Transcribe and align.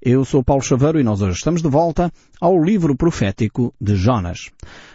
Eu 0.00 0.24
sou 0.24 0.42
Paulo 0.42 0.62
Chaveiro 0.62 1.00
e 1.00 1.02
nós 1.02 1.22
hoje 1.22 1.36
estamos 1.36 1.62
de 1.62 1.68
volta 1.68 2.12
ao 2.40 2.62
livro 2.62 2.96
profético 2.96 3.74
de 3.80 3.96
Jonas. 3.96 4.50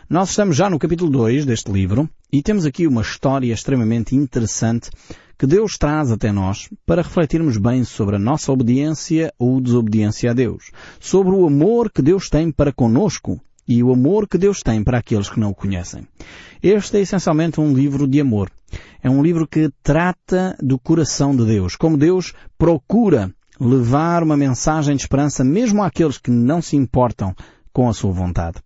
Nós 0.09 0.29
estamos 0.29 0.55
já 0.55 0.69
no 0.69 0.79
capítulo 0.79 1.09
2 1.09 1.45
deste 1.45 1.71
livro 1.71 2.09
e 2.31 2.41
temos 2.41 2.65
aqui 2.65 2.87
uma 2.87 3.01
história 3.01 3.53
extremamente 3.53 4.15
interessante 4.15 4.89
que 5.37 5.47
Deus 5.47 5.77
traz 5.77 6.11
até 6.11 6.31
nós 6.31 6.69
para 6.85 7.01
refletirmos 7.01 7.57
bem 7.57 7.83
sobre 7.83 8.17
a 8.17 8.19
nossa 8.19 8.51
obediência 8.51 9.33
ou 9.39 9.61
desobediência 9.61 10.31
a 10.31 10.33
Deus, 10.33 10.71
sobre 10.99 11.33
o 11.33 11.47
amor 11.47 11.89
que 11.91 12.01
Deus 12.01 12.29
tem 12.29 12.51
para 12.51 12.73
conosco 12.73 13.39
e 13.67 13.81
o 13.81 13.93
amor 13.93 14.27
que 14.27 14.37
Deus 14.37 14.61
tem 14.61 14.83
para 14.83 14.97
aqueles 14.97 15.29
que 15.29 15.39
não 15.39 15.51
o 15.51 15.55
conhecem. 15.55 16.07
Este 16.61 16.97
é 16.97 17.01
essencialmente 17.01 17.61
um 17.61 17.73
livro 17.73 18.07
de 18.07 18.19
amor. 18.19 18.51
É 19.01 19.09
um 19.09 19.23
livro 19.23 19.47
que 19.47 19.69
trata 19.81 20.57
do 20.61 20.77
coração 20.77 21.35
de 21.35 21.45
Deus, 21.45 21.75
como 21.75 21.95
Deus 21.95 22.33
procura 22.57 23.33
levar 23.59 24.23
uma 24.23 24.37
mensagem 24.37 24.95
de 24.95 25.01
esperança 25.01 25.43
mesmo 25.43 25.83
àqueles 25.83 26.17
que 26.17 26.31
não 26.31 26.61
se 26.61 26.75
importam 26.75 27.35
com 27.73 27.89
a 27.89 27.93
sua 27.93 28.11
vontade. 28.11 28.57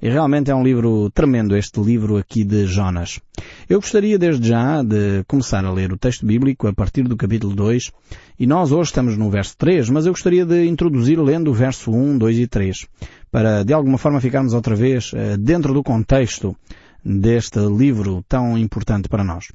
E 0.00 0.08
realmente 0.08 0.50
é 0.50 0.54
um 0.54 0.64
livro 0.64 1.08
tremendo 1.10 1.56
este 1.56 1.80
livro 1.80 2.16
aqui 2.16 2.42
de 2.42 2.66
Jonas. 2.66 3.20
Eu 3.68 3.80
gostaria 3.80 4.18
desde 4.18 4.48
já 4.48 4.82
de 4.82 5.22
começar 5.28 5.64
a 5.64 5.70
ler 5.70 5.92
o 5.92 5.96
texto 5.96 6.26
bíblico 6.26 6.66
a 6.66 6.72
partir 6.72 7.04
do 7.04 7.16
capítulo 7.16 7.54
2 7.54 7.92
e 8.38 8.46
nós 8.46 8.72
hoje 8.72 8.90
estamos 8.90 9.16
no 9.16 9.30
verso 9.30 9.56
3, 9.56 9.88
mas 9.90 10.04
eu 10.04 10.12
gostaria 10.12 10.44
de 10.44 10.66
introduzir 10.66 11.20
lendo 11.20 11.52
o 11.52 11.54
verso 11.54 11.92
1, 11.92 12.18
2 12.18 12.38
e 12.38 12.46
3 12.48 12.86
para 13.30 13.62
de 13.62 13.72
alguma 13.72 13.96
forma 13.96 14.20
ficarmos 14.20 14.54
outra 14.54 14.74
vez 14.74 15.12
eh, 15.14 15.36
dentro 15.36 15.72
do 15.72 15.84
contexto 15.84 16.56
deste 17.04 17.58
livro 17.60 18.24
tão 18.28 18.58
importante 18.58 19.08
para 19.08 19.24
nós. 19.24 19.46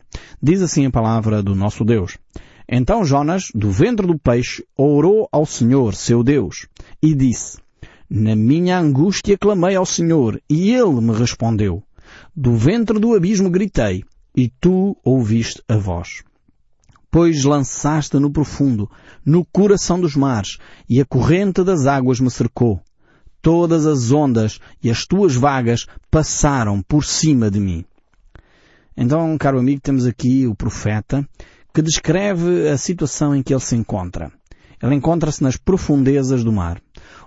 Diz 0.42 0.62
assim 0.62 0.86
a 0.86 0.92
palavra 0.92 1.44
do 1.44 1.56
nosso 1.56 1.84
Deus. 1.84 2.18
Então 2.70 3.06
Jonas, 3.06 3.48
do 3.56 3.72
ventre 3.72 4.06
do 4.06 4.20
peixe, 4.20 4.66
orou 4.76 5.30
ao 5.32 5.46
Senhor, 5.46 5.96
seu 5.96 6.22
Deus, 6.22 6.68
e 7.02 7.16
disse, 7.16 7.58
na 8.10 8.36
minha 8.36 8.80
angústia 8.80 9.38
clamei 9.38 9.76
ao 9.76 9.86
Senhor, 9.86 10.42
e 10.50 10.72
Ele 10.72 11.02
me 11.02 11.14
respondeu. 11.14 11.84
Do 12.36 12.56
ventre 12.56 13.00
do 13.00 13.14
abismo 13.14 13.50
gritei, 13.50 14.04
e 14.36 14.50
tu 14.62 14.96
ouviste 15.04 15.62
a 15.68 15.76
voz. 15.76 16.24
Pois 17.12 17.44
lançaste 17.44 18.18
no 18.18 18.32
profundo, 18.32 18.90
no 19.26 19.44
coração 19.46 20.00
dos 20.00 20.16
mares, 20.16 20.58
e 20.90 21.02
a 21.02 21.06
corrente 21.06 21.64
das 21.64 21.86
águas 21.86 22.20
me 22.20 22.30
cercou. 22.30 22.82
Todas 23.42 23.86
as 23.86 24.12
ondas 24.12 24.60
e 24.84 24.90
as 24.90 25.06
tuas 25.06 25.36
vagas 25.36 25.86
passaram 26.10 26.82
por 26.82 27.04
cima 27.04 27.52
de 27.52 27.60
mim. 27.60 27.86
Então, 28.96 29.38
caro 29.38 29.60
amigo, 29.60 29.82
temos 29.82 30.06
aqui 30.06 30.48
o 30.48 30.56
profeta 30.56 31.28
que 31.78 31.82
descreve 31.84 32.68
a 32.70 32.76
situação 32.76 33.36
em 33.36 33.44
que 33.44 33.54
ele 33.54 33.62
se 33.62 33.76
encontra. 33.76 34.32
Ele 34.82 34.96
encontra-se 34.96 35.44
nas 35.44 35.58
profundezas 35.58 36.44
do 36.44 36.52
mar 36.52 36.82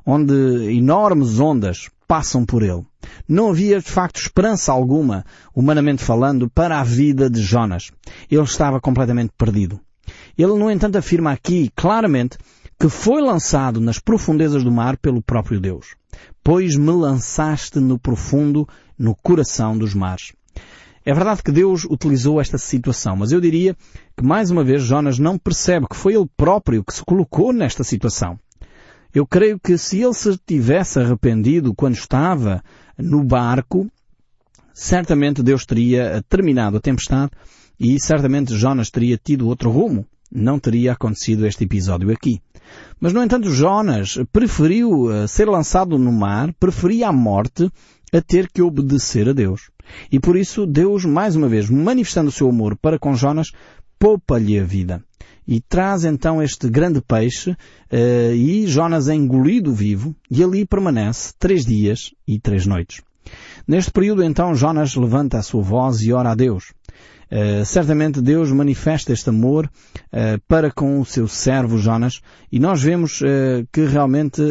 onde 0.05 0.35
enormes 0.73 1.39
ondas 1.39 1.89
passam 2.09 2.45
por 2.45 2.65
ele. 2.65 2.85
Não 3.29 3.51
havia, 3.51 3.79
de 3.79 3.89
facto, 3.89 4.21
esperança 4.21 4.73
alguma, 4.73 5.25
humanamente 5.55 6.03
falando, 6.03 6.51
para 6.51 6.81
a 6.81 6.83
vida 6.83 7.31
de 7.31 7.41
Jonas. 7.41 7.93
Ele 8.29 8.43
estava 8.43 8.81
completamente 8.81 9.33
perdido. 9.39 9.79
Ele, 10.37 10.59
no 10.59 10.69
entanto, 10.69 10.99
afirma 10.99 11.31
aqui, 11.31 11.71
claramente, 11.77 12.37
que 12.77 12.89
foi 12.89 13.23
lançado 13.23 13.81
nas 13.81 14.01
profundezas 14.01 14.65
do 14.65 14.73
mar 14.73 14.97
pelo 14.97 15.23
próprio 15.23 15.61
Deus. 15.61 15.95
Pois 16.43 16.75
me 16.75 16.91
lançaste 16.91 17.79
no 17.79 18.01
profundo, 18.01 18.67
no 18.99 19.15
coração 19.15 19.79
dos 19.79 19.95
mares. 19.95 20.33
É 21.05 21.15
verdade 21.15 21.43
que 21.43 21.51
Deus 21.51 21.85
utilizou 21.85 22.41
esta 22.41 22.59
situação, 22.59 23.17
mas 23.17 23.33
eu 23.33 23.41
diria 23.41 23.75
que 24.17 24.23
mais 24.23 24.51
uma 24.51 24.63
vez 24.63 24.83
Jonas 24.83 25.19
não 25.19 25.39
percebe 25.39 25.87
que 25.89 25.97
foi 25.97 26.15
ele 26.15 26.29
próprio 26.37 26.85
que 26.85 26.93
se 26.93 27.05
colocou 27.05 27.53
nesta 27.53 27.83
situação. 27.83 28.39
Eu 29.13 29.27
creio 29.27 29.59
que 29.59 29.79
se 29.79 30.01
ele 30.01 30.15
se 30.15 30.39
tivesse 30.47 31.01
arrependido 31.01 31.75
quando 31.75 31.95
estava 31.95 32.63
no 32.99 33.25
barco, 33.25 33.91
certamente 34.75 35.43
Deus 35.43 35.65
teria 35.65 36.23
terminado 36.29 36.77
a 36.77 36.81
tempestade 36.81 37.33
e 37.79 37.99
certamente 37.99 38.55
Jonas 38.55 38.91
teria 38.91 39.17
tido 39.17 39.49
outro 39.49 39.71
rumo. 39.71 40.07
Não 40.31 40.61
teria 40.61 40.93
acontecido 40.93 41.45
este 41.47 41.65
episódio 41.65 42.13
aqui. 42.13 42.41
Mas, 43.01 43.13
no 43.13 43.23
entanto, 43.23 43.51
Jonas 43.51 44.17
preferiu 44.33 45.11
eh, 45.11 45.27
ser 45.27 45.49
lançado 45.49 45.99
no 45.99 46.13
mar, 46.13 46.55
preferia 46.61 47.09
a 47.09 47.13
morte 47.13 47.69
a 48.13 48.21
ter 48.21 48.49
que 48.49 48.63
obedecer 48.63 49.29
a 49.29 49.33
Deus. 49.33 49.71
E 50.11 50.19
por 50.21 50.37
isso 50.37 50.67
Deus, 50.67 51.05
mais 51.05 51.37
uma 51.37 51.49
vez, 51.49 51.69
manifestando 51.69 52.29
o 52.29 52.33
seu 52.33 52.49
amor 52.49 52.77
para 52.77 52.99
com 52.99 53.15
Jonas, 53.15 53.53
poupa-lhe 53.99 54.59
a 54.59 54.65
vida 54.65 55.03
e 55.51 55.61
traz 55.61 56.05
então 56.05 56.41
este 56.41 56.69
grande 56.71 57.01
peixe 57.01 57.51
uh, 57.51 58.35
e 58.35 58.69
Jonas 58.69 59.09
é 59.09 59.15
engolido 59.15 59.75
vivo 59.75 60.15
e 60.31 60.45
ali 60.45 60.65
permanece 60.65 61.35
três 61.39 61.67
dias 61.67 62.13
e 62.27 62.39
três 62.39 62.67
noites. 62.67 63.03
Neste 63.67 63.91
período 63.91 64.23
então 64.23 64.55
Jonas 64.55 64.95
levanta 64.95 65.39
a 65.39 65.43
sua 65.43 65.61
voz 65.61 66.03
e 66.03 66.13
ora 66.13 66.31
a 66.31 66.35
Deus. 66.37 66.73
Uh, 67.33 67.65
certamente 67.65 68.21
Deus 68.21 68.51
manifesta 68.53 69.13
este 69.13 69.29
amor 69.29 69.67
uh, 69.67 70.41
para 70.47 70.71
com 70.71 71.01
o 71.01 71.05
seu 71.05 71.27
servo 71.27 71.79
Jonas 71.79 72.21
e 72.51 72.61
nós 72.61 72.81
vemos 72.81 73.21
que 73.73 73.85
realmente 73.85 74.43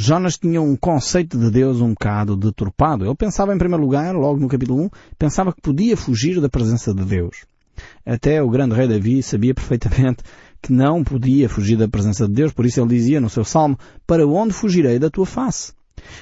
Jonas 0.00 0.38
tinha 0.38 0.62
um 0.62 0.76
conceito 0.76 1.36
de 1.36 1.50
Deus 1.50 1.80
um 1.80 1.90
bocado 1.90 2.36
deturpado. 2.36 3.04
Ele 3.04 3.16
pensava 3.16 3.52
em 3.52 3.58
primeiro 3.58 3.82
lugar, 3.82 4.14
logo 4.14 4.38
no 4.38 4.46
capítulo 4.46 4.84
1, 4.84 4.90
pensava 5.18 5.52
que 5.52 5.60
podia 5.60 5.96
fugir 5.96 6.40
da 6.40 6.48
presença 6.48 6.94
de 6.94 7.04
Deus. 7.04 7.44
Até 8.06 8.40
o 8.40 8.48
grande 8.48 8.76
rei 8.76 8.86
Davi 8.86 9.20
sabia 9.24 9.52
perfeitamente 9.52 10.22
que 10.62 10.72
não 10.72 11.02
podia 11.02 11.48
fugir 11.48 11.76
da 11.76 11.88
presença 11.88 12.28
de 12.28 12.32
Deus, 12.32 12.52
por 12.52 12.64
isso 12.64 12.80
ele 12.80 12.90
dizia 12.90 13.20
no 13.20 13.28
seu 13.28 13.42
salmo, 13.42 13.76
para 14.06 14.24
onde 14.24 14.54
fugirei 14.54 15.00
da 15.00 15.10
tua 15.10 15.26
face? 15.26 15.72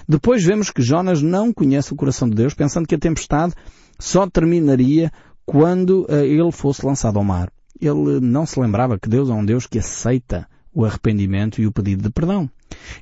Depois 0.09 0.43
vemos 0.43 0.71
que 0.71 0.81
Jonas 0.81 1.21
não 1.21 1.53
conhece 1.53 1.93
o 1.93 1.97
coração 1.97 2.31
de 2.31 2.35
Deus, 2.35 2.55
pensando 2.55 2.89
que 2.89 2.95
a 2.95 2.99
tempestade 2.99 3.53
só 3.99 4.27
terminaria 4.27 5.13
quando 5.45 6.07
uh, 6.09 6.25
ele 6.25 6.51
fosse 6.51 6.85
lançado 6.85 7.19
ao 7.19 7.25
mar. 7.25 7.53
Ele 7.79 8.21
não 8.21 8.47
se 8.47 8.59
lembrava 8.59 8.99
que 8.99 9.07
Deus 9.07 9.29
é 9.29 9.35
um 9.35 9.45
Deus 9.45 9.67
que 9.67 9.79
aceita 9.79 10.49
o 10.77 10.85
arrependimento 10.85 11.59
e 11.59 11.67
o 11.67 11.73
pedido 11.73 12.03
de 12.03 12.11
perdão. 12.11 12.51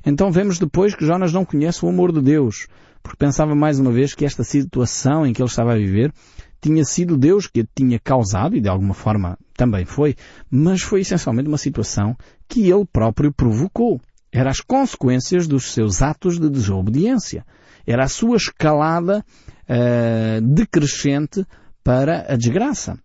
Então 0.05 0.31
vemos 0.31 0.57
depois 0.57 0.95
que 0.95 1.05
Jonas 1.05 1.33
não 1.33 1.43
conhece 1.43 1.83
o 1.83 1.89
amor 1.89 2.13
de 2.13 2.21
Deus, 2.21 2.67
porque 3.03 3.17
pensava 3.17 3.53
mais 3.53 3.77
uma 3.79 3.91
vez 3.91 4.15
que 4.15 4.23
esta 4.23 4.45
situação 4.45 5.27
em 5.27 5.33
que 5.33 5.41
ele 5.41 5.49
estava 5.49 5.73
a 5.73 5.77
viver 5.77 6.13
tinha 6.61 6.85
sido 6.85 7.17
Deus 7.17 7.47
que 7.47 7.59
a 7.59 7.65
tinha 7.75 7.99
causado, 7.99 8.55
e 8.55 8.61
de 8.61 8.69
alguma 8.69 8.93
forma 8.93 9.37
também 9.57 9.83
foi, 9.83 10.15
mas 10.49 10.81
foi 10.81 11.01
essencialmente 11.01 11.49
uma 11.49 11.57
situação 11.57 12.15
que 12.47 12.71
ele 12.71 12.85
próprio 12.85 13.33
provocou. 13.33 13.99
Era 14.31 14.49
as 14.49 14.61
consequências 14.61 15.45
dos 15.45 15.73
seus 15.73 16.01
atos 16.01 16.39
de 16.39 16.49
desobediência. 16.49 17.45
Era 17.85 18.05
a 18.05 18.07
sua 18.07 18.37
escalada 18.37 19.23
uh, 19.69 20.41
decrescente 20.41 21.45
para 21.83 22.25
a 22.33 22.37
desgraça. 22.37 22.97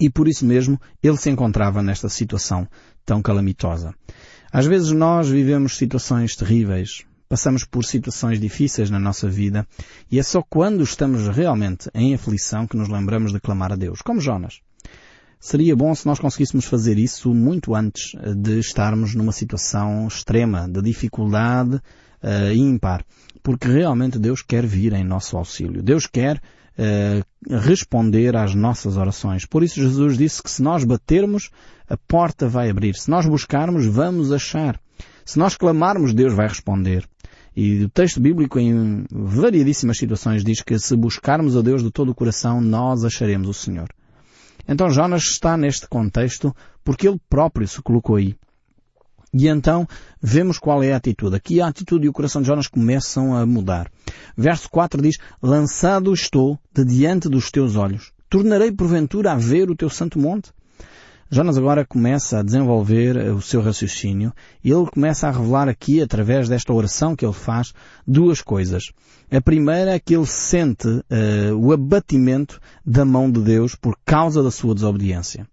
E 0.00 0.08
por 0.08 0.26
isso 0.26 0.46
mesmo 0.46 0.80
ele 1.02 1.16
se 1.16 1.28
encontrava 1.28 1.82
nesta 1.82 2.08
situação 2.08 2.66
tão 3.10 3.20
calamitosa. 3.20 3.92
Às 4.52 4.66
vezes 4.66 4.92
nós 4.92 5.28
vivemos 5.28 5.76
situações 5.76 6.36
terríveis, 6.36 7.04
passamos 7.28 7.64
por 7.64 7.84
situações 7.84 8.38
difíceis 8.38 8.88
na 8.88 9.00
nossa 9.00 9.28
vida 9.28 9.66
e 10.08 10.20
é 10.20 10.22
só 10.22 10.40
quando 10.48 10.84
estamos 10.84 11.26
realmente 11.26 11.90
em 11.92 12.14
aflição 12.14 12.68
que 12.68 12.76
nos 12.76 12.88
lembramos 12.88 13.32
de 13.32 13.40
clamar 13.40 13.72
a 13.72 13.76
Deus, 13.76 14.00
como 14.00 14.20
Jonas. 14.20 14.60
Seria 15.40 15.74
bom 15.74 15.92
se 15.92 16.06
nós 16.06 16.20
conseguíssemos 16.20 16.66
fazer 16.66 16.98
isso 16.98 17.34
muito 17.34 17.74
antes 17.74 18.12
de 18.36 18.60
estarmos 18.60 19.12
numa 19.16 19.32
situação 19.32 20.06
extrema, 20.06 20.68
de 20.68 20.80
dificuldade 20.80 21.74
uh, 22.22 22.54
ímpar, 22.54 23.04
porque 23.42 23.66
realmente 23.66 24.20
Deus 24.20 24.40
quer 24.40 24.64
vir 24.64 24.92
em 24.92 25.02
nosso 25.02 25.36
auxílio. 25.36 25.82
Deus 25.82 26.06
quer 26.06 26.40
uh, 26.78 27.58
responder 27.62 28.36
às 28.36 28.54
nossas 28.54 28.96
orações. 28.96 29.44
Por 29.44 29.62
isso 29.62 29.80
Jesus 29.80 30.16
disse 30.16 30.42
que 30.42 30.50
se 30.50 30.62
nós 30.62 30.84
batermos, 30.84 31.50
a 31.88 31.96
porta 31.96 32.48
vai 32.48 32.70
abrir. 32.70 32.94
Se 32.94 33.10
nós 33.10 33.26
buscarmos, 33.26 33.86
vamos 33.86 34.32
achar. 34.32 34.80
Se 35.24 35.38
nós 35.38 35.56
clamarmos, 35.56 36.14
Deus 36.14 36.34
vai 36.34 36.48
responder. 36.48 37.08
E 37.54 37.84
o 37.84 37.88
texto 37.88 38.20
bíblico 38.20 38.58
em 38.58 39.04
variedíssimas 39.10 39.98
situações 39.98 40.44
diz 40.44 40.62
que 40.62 40.78
se 40.78 40.96
buscarmos 40.96 41.56
a 41.56 41.62
Deus 41.62 41.82
de 41.82 41.90
todo 41.90 42.10
o 42.10 42.14
coração, 42.14 42.60
nós 42.60 43.04
acharemos 43.04 43.48
o 43.48 43.54
Senhor. 43.54 43.88
Então 44.68 44.90
Jonas 44.90 45.24
está 45.24 45.56
neste 45.56 45.88
contexto 45.88 46.54
porque 46.84 47.08
ele 47.08 47.20
próprio 47.28 47.66
se 47.66 47.82
colocou 47.82 48.16
aí. 48.16 48.36
E 49.32 49.46
então 49.46 49.86
vemos 50.20 50.58
qual 50.58 50.82
é 50.82 50.92
a 50.92 50.96
atitude. 50.96 51.36
Aqui 51.36 51.60
a 51.60 51.68
atitude 51.68 52.06
e 52.06 52.08
o 52.08 52.12
coração 52.12 52.42
de 52.42 52.48
Jonas 52.48 52.66
começam 52.66 53.34
a 53.36 53.46
mudar. 53.46 53.90
Verso 54.36 54.68
4 54.70 55.00
diz, 55.00 55.18
Lançado 55.42 56.12
estou 56.12 56.58
de 56.74 56.84
diante 56.84 57.28
dos 57.28 57.50
teus 57.50 57.76
olhos. 57.76 58.12
Tornarei 58.28 58.72
porventura 58.72 59.32
a 59.32 59.36
ver 59.36 59.70
o 59.70 59.76
teu 59.76 59.88
santo 59.88 60.18
monte? 60.18 60.50
Jonas 61.32 61.56
agora 61.56 61.86
começa 61.86 62.40
a 62.40 62.42
desenvolver 62.42 63.16
o 63.32 63.40
seu 63.40 63.62
raciocínio 63.62 64.32
e 64.64 64.72
ele 64.72 64.86
começa 64.86 65.28
a 65.28 65.30
revelar 65.30 65.68
aqui, 65.68 66.02
através 66.02 66.48
desta 66.48 66.72
oração 66.72 67.14
que 67.14 67.24
ele 67.24 67.32
faz, 67.32 67.72
duas 68.04 68.42
coisas. 68.42 68.90
A 69.30 69.40
primeira 69.40 69.92
é 69.92 70.00
que 70.00 70.16
ele 70.16 70.26
sente 70.26 70.88
uh, 70.88 71.54
o 71.56 71.72
abatimento 71.72 72.60
da 72.84 73.04
mão 73.04 73.30
de 73.30 73.40
Deus 73.40 73.76
por 73.76 73.96
causa 74.04 74.42
da 74.42 74.50
sua 74.50 74.74
desobediência. 74.74 75.46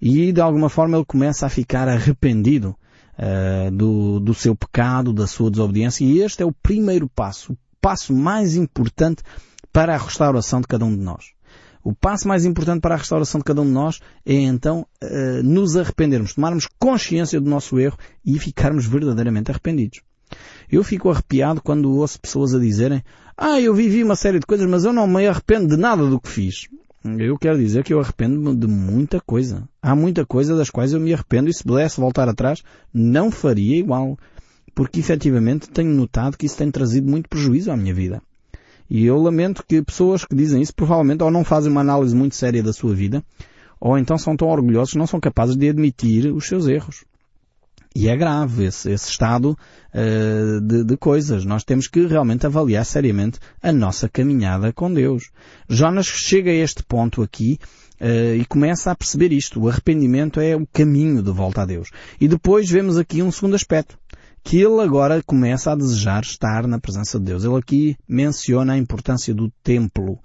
E 0.00 0.32
de 0.32 0.40
alguma 0.40 0.70
forma 0.70 0.96
ele 0.96 1.04
começa 1.04 1.44
a 1.44 1.50
ficar 1.50 1.88
arrependido 1.88 2.74
uh, 3.18 3.70
do, 3.70 4.20
do 4.20 4.34
seu 4.34 4.54
pecado, 4.54 5.12
da 5.12 5.26
sua 5.26 5.50
desobediência. 5.50 6.04
E 6.04 6.20
este 6.20 6.42
é 6.42 6.46
o 6.46 6.52
primeiro 6.52 7.08
passo, 7.08 7.52
o 7.52 7.58
passo 7.80 8.14
mais 8.14 8.56
importante 8.56 9.22
para 9.72 9.94
a 9.94 9.98
restauração 9.98 10.60
de 10.60 10.66
cada 10.66 10.84
um 10.84 10.96
de 10.96 11.02
nós. 11.02 11.32
O 11.82 11.94
passo 11.94 12.26
mais 12.28 12.44
importante 12.44 12.80
para 12.80 12.94
a 12.94 12.98
restauração 12.98 13.38
de 13.38 13.44
cada 13.44 13.62
um 13.62 13.64
de 13.64 13.70
nós 13.70 14.00
é 14.26 14.34
então 14.34 14.86
uh, 15.02 15.42
nos 15.42 15.76
arrependermos, 15.76 16.34
tomarmos 16.34 16.68
consciência 16.78 17.40
do 17.40 17.48
nosso 17.48 17.78
erro 17.78 17.96
e 18.24 18.38
ficarmos 18.38 18.86
verdadeiramente 18.86 19.50
arrependidos. 19.50 20.02
Eu 20.70 20.84
fico 20.84 21.10
arrepiado 21.10 21.62
quando 21.62 21.90
ouço 21.90 22.20
pessoas 22.20 22.54
a 22.54 22.58
dizerem 22.58 23.02
ah, 23.40 23.60
eu 23.60 23.72
vivi 23.72 24.02
uma 24.02 24.16
série 24.16 24.40
de 24.40 24.46
coisas, 24.46 24.68
mas 24.68 24.84
eu 24.84 24.92
não 24.92 25.06
me 25.06 25.26
arrependo 25.26 25.68
de 25.68 25.76
nada 25.76 26.04
do 26.04 26.20
que 26.20 26.28
fiz. 26.28 26.68
Eu 27.18 27.38
quero 27.38 27.58
dizer 27.58 27.84
que 27.84 27.94
eu 27.94 28.00
arrependo-me 28.00 28.56
de 28.56 28.66
muita 28.66 29.20
coisa. 29.20 29.68
Há 29.80 29.94
muita 29.94 30.26
coisa 30.26 30.56
das 30.56 30.70
quais 30.70 30.92
eu 30.92 31.00
me 31.00 31.14
arrependo 31.14 31.48
e 31.48 31.54
se 31.54 31.62
pudesse 31.62 32.00
voltar 32.00 32.28
atrás, 32.28 32.62
não 32.92 33.30
faria 33.30 33.78
igual. 33.78 34.18
Porque 34.74 35.00
efetivamente 35.00 35.70
tenho 35.70 35.90
notado 35.90 36.36
que 36.36 36.46
isso 36.46 36.56
tem 36.56 36.70
trazido 36.70 37.10
muito 37.10 37.28
prejuízo 37.28 37.70
à 37.70 37.76
minha 37.76 37.94
vida. 37.94 38.22
E 38.90 39.04
eu 39.04 39.18
lamento 39.18 39.64
que 39.66 39.82
pessoas 39.82 40.24
que 40.24 40.34
dizem 40.34 40.62
isso 40.62 40.74
provavelmente 40.74 41.22
ou 41.22 41.30
não 41.30 41.44
fazem 41.44 41.70
uma 41.70 41.82
análise 41.82 42.14
muito 42.16 42.34
séria 42.34 42.62
da 42.62 42.72
sua 42.72 42.94
vida, 42.94 43.22
ou 43.80 43.98
então 43.98 44.16
são 44.16 44.36
tão 44.36 44.48
orgulhosos 44.48 44.92
que 44.92 44.98
não 44.98 45.06
são 45.06 45.20
capazes 45.20 45.56
de 45.56 45.68
admitir 45.68 46.32
os 46.32 46.46
seus 46.46 46.66
erros. 46.66 47.04
E 48.00 48.08
é 48.08 48.16
grave 48.16 48.66
esse, 48.66 48.92
esse 48.92 49.10
estado 49.10 49.58
uh, 49.92 50.60
de, 50.60 50.84
de, 50.84 50.96
coisas. 50.96 51.44
Nós 51.44 51.64
temos 51.64 51.88
que 51.88 52.06
realmente 52.06 52.46
avaliar 52.46 52.84
seriamente 52.84 53.40
a 53.60 53.72
nossa 53.72 54.08
caminhada 54.08 54.72
com 54.72 54.94
Deus. 54.94 55.32
Jonas 55.68 56.06
chega 56.06 56.48
a 56.48 56.54
este 56.54 56.84
ponto 56.84 57.22
aqui 57.22 57.58
uh, 58.00 58.36
e 58.36 58.44
começa 58.44 58.92
a 58.92 58.94
perceber 58.94 59.32
isto. 59.32 59.60
O 59.60 59.68
arrependimento 59.68 60.38
é 60.38 60.54
o 60.54 60.64
caminho 60.64 61.20
de 61.24 61.32
volta 61.32 61.62
a 61.62 61.66
Deus. 61.66 61.90
E 62.20 62.28
depois 62.28 62.70
vemos 62.70 62.96
aqui 62.96 63.20
um 63.20 63.32
segundo 63.32 63.56
aspecto 63.56 63.98
que 64.48 64.56
ele 64.56 64.80
agora 64.80 65.22
começa 65.22 65.70
a 65.70 65.76
desejar 65.76 66.22
estar 66.22 66.66
na 66.66 66.80
presença 66.80 67.18
de 67.18 67.26
Deus. 67.26 67.44
Ele 67.44 67.58
aqui 67.58 67.96
menciona 68.08 68.72
a 68.72 68.78
importância 68.78 69.34
do 69.34 69.52
templo. 69.62 70.18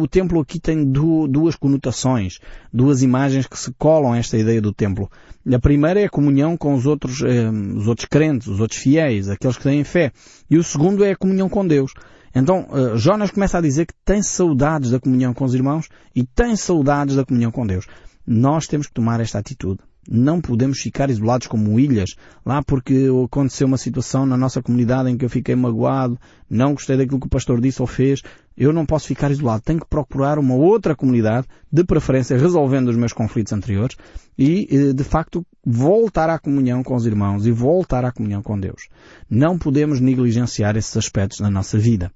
O 0.00 0.08
templo 0.08 0.40
aqui 0.40 0.58
tem 0.58 0.84
duas 0.84 1.54
conotações, 1.54 2.40
duas 2.72 3.02
imagens 3.02 3.46
que 3.46 3.56
se 3.56 3.72
colam 3.78 4.14
a 4.14 4.18
esta 4.18 4.36
ideia 4.36 4.60
do 4.60 4.72
templo. 4.72 5.08
A 5.48 5.60
primeira 5.60 6.00
é 6.00 6.06
a 6.06 6.10
comunhão 6.10 6.56
com 6.56 6.74
os 6.74 6.86
outros, 6.86 7.22
eh, 7.22 7.48
os 7.48 7.86
outros 7.86 8.08
crentes, 8.08 8.48
os 8.48 8.58
outros 8.58 8.80
fiéis, 8.80 9.28
aqueles 9.28 9.56
que 9.56 9.62
têm 9.62 9.84
fé. 9.84 10.10
E 10.50 10.58
o 10.58 10.64
segundo 10.64 11.04
é 11.04 11.12
a 11.12 11.16
comunhão 11.16 11.48
com 11.48 11.64
Deus. 11.64 11.92
Então, 12.34 12.66
eh, 12.72 12.96
Jonas 12.96 13.30
começa 13.30 13.58
a 13.58 13.60
dizer 13.60 13.86
que 13.86 13.94
tem 14.04 14.22
saudades 14.22 14.90
da 14.90 14.98
comunhão 14.98 15.32
com 15.32 15.44
os 15.44 15.54
irmãos 15.54 15.88
e 16.16 16.24
tem 16.24 16.56
saudades 16.56 17.14
da 17.14 17.24
comunhão 17.24 17.52
com 17.52 17.64
Deus. 17.64 17.86
Nós 18.26 18.66
temos 18.66 18.88
que 18.88 18.92
tomar 18.92 19.20
esta 19.20 19.38
atitude. 19.38 19.78
Não 20.08 20.40
podemos 20.40 20.78
ficar 20.78 21.10
isolados 21.10 21.46
como 21.46 21.78
ilhas, 21.78 22.14
lá 22.44 22.62
porque 22.62 23.08
aconteceu 23.24 23.66
uma 23.66 23.76
situação 23.76 24.24
na 24.24 24.36
nossa 24.36 24.62
comunidade 24.62 25.10
em 25.10 25.16
que 25.16 25.24
eu 25.24 25.30
fiquei 25.30 25.54
magoado, 25.54 26.18
não 26.48 26.72
gostei 26.72 26.96
daquilo 26.96 27.20
que 27.20 27.26
o 27.26 27.30
pastor 27.30 27.60
disse 27.60 27.80
ou 27.80 27.86
fez. 27.86 28.22
Eu 28.56 28.72
não 28.72 28.86
posso 28.86 29.06
ficar 29.06 29.30
isolado. 29.30 29.62
Tenho 29.62 29.80
que 29.80 29.88
procurar 29.88 30.38
uma 30.38 30.54
outra 30.54 30.96
comunidade, 30.96 31.46
de 31.70 31.84
preferência 31.84 32.38
resolvendo 32.38 32.88
os 32.88 32.96
meus 32.96 33.12
conflitos 33.12 33.52
anteriores 33.52 33.96
e, 34.38 34.66
eh, 34.70 34.92
de 34.94 35.04
facto, 35.04 35.44
voltar 35.64 36.30
à 36.30 36.38
comunhão 36.38 36.82
com 36.82 36.94
os 36.94 37.04
irmãos 37.04 37.44
e 37.44 37.50
voltar 37.50 38.04
à 38.04 38.12
comunhão 38.12 38.42
com 38.42 38.58
Deus. 38.58 38.88
Não 39.28 39.58
podemos 39.58 40.00
negligenciar 40.00 40.76
esses 40.76 40.96
aspectos 40.96 41.40
na 41.40 41.50
nossa 41.50 41.78
vida. 41.78 42.10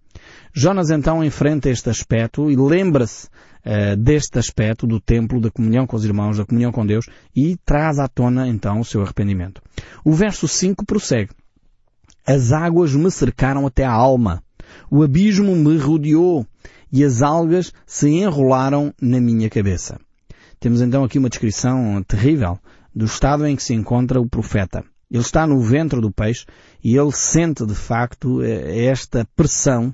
Jonas 0.52 0.90
então 0.90 1.22
enfrenta 1.22 1.68
este 1.68 1.90
aspecto 1.90 2.50
e 2.50 2.56
lembra-se 2.56 3.28
uh, 3.64 3.96
deste 3.96 4.38
aspecto 4.38 4.86
do 4.86 5.00
templo, 5.00 5.40
da 5.40 5.50
comunhão 5.50 5.86
com 5.86 5.96
os 5.96 6.04
irmãos, 6.04 6.38
da 6.38 6.44
comunhão 6.44 6.72
com 6.72 6.86
Deus 6.86 7.06
e 7.34 7.56
traz 7.64 7.98
à 7.98 8.08
tona 8.08 8.48
então 8.48 8.80
o 8.80 8.84
seu 8.84 9.02
arrependimento. 9.02 9.62
O 10.04 10.12
verso 10.12 10.46
5 10.46 10.84
prossegue. 10.84 11.30
As 12.26 12.52
águas 12.52 12.94
me 12.94 13.10
cercaram 13.10 13.66
até 13.66 13.84
a 13.84 13.92
alma. 13.92 14.42
O 14.90 15.02
abismo 15.02 15.54
me 15.56 15.76
rodeou 15.78 16.46
e 16.92 17.04
as 17.04 17.22
algas 17.22 17.72
se 17.86 18.08
enrolaram 18.08 18.92
na 19.00 19.20
minha 19.20 19.48
cabeça. 19.48 19.98
Temos 20.58 20.80
então 20.80 21.04
aqui 21.04 21.18
uma 21.18 21.28
descrição 21.28 22.02
terrível 22.02 22.58
do 22.94 23.04
estado 23.04 23.46
em 23.46 23.56
que 23.56 23.62
se 23.62 23.74
encontra 23.74 24.20
o 24.20 24.28
profeta. 24.28 24.84
Ele 25.10 25.22
está 25.22 25.46
no 25.46 25.60
ventre 25.60 26.00
do 26.00 26.12
peixe 26.12 26.46
e 26.84 26.96
ele 26.96 27.10
sente 27.12 27.66
de 27.66 27.74
facto 27.74 28.42
eh, 28.42 28.84
esta 28.84 29.26
pressão 29.34 29.92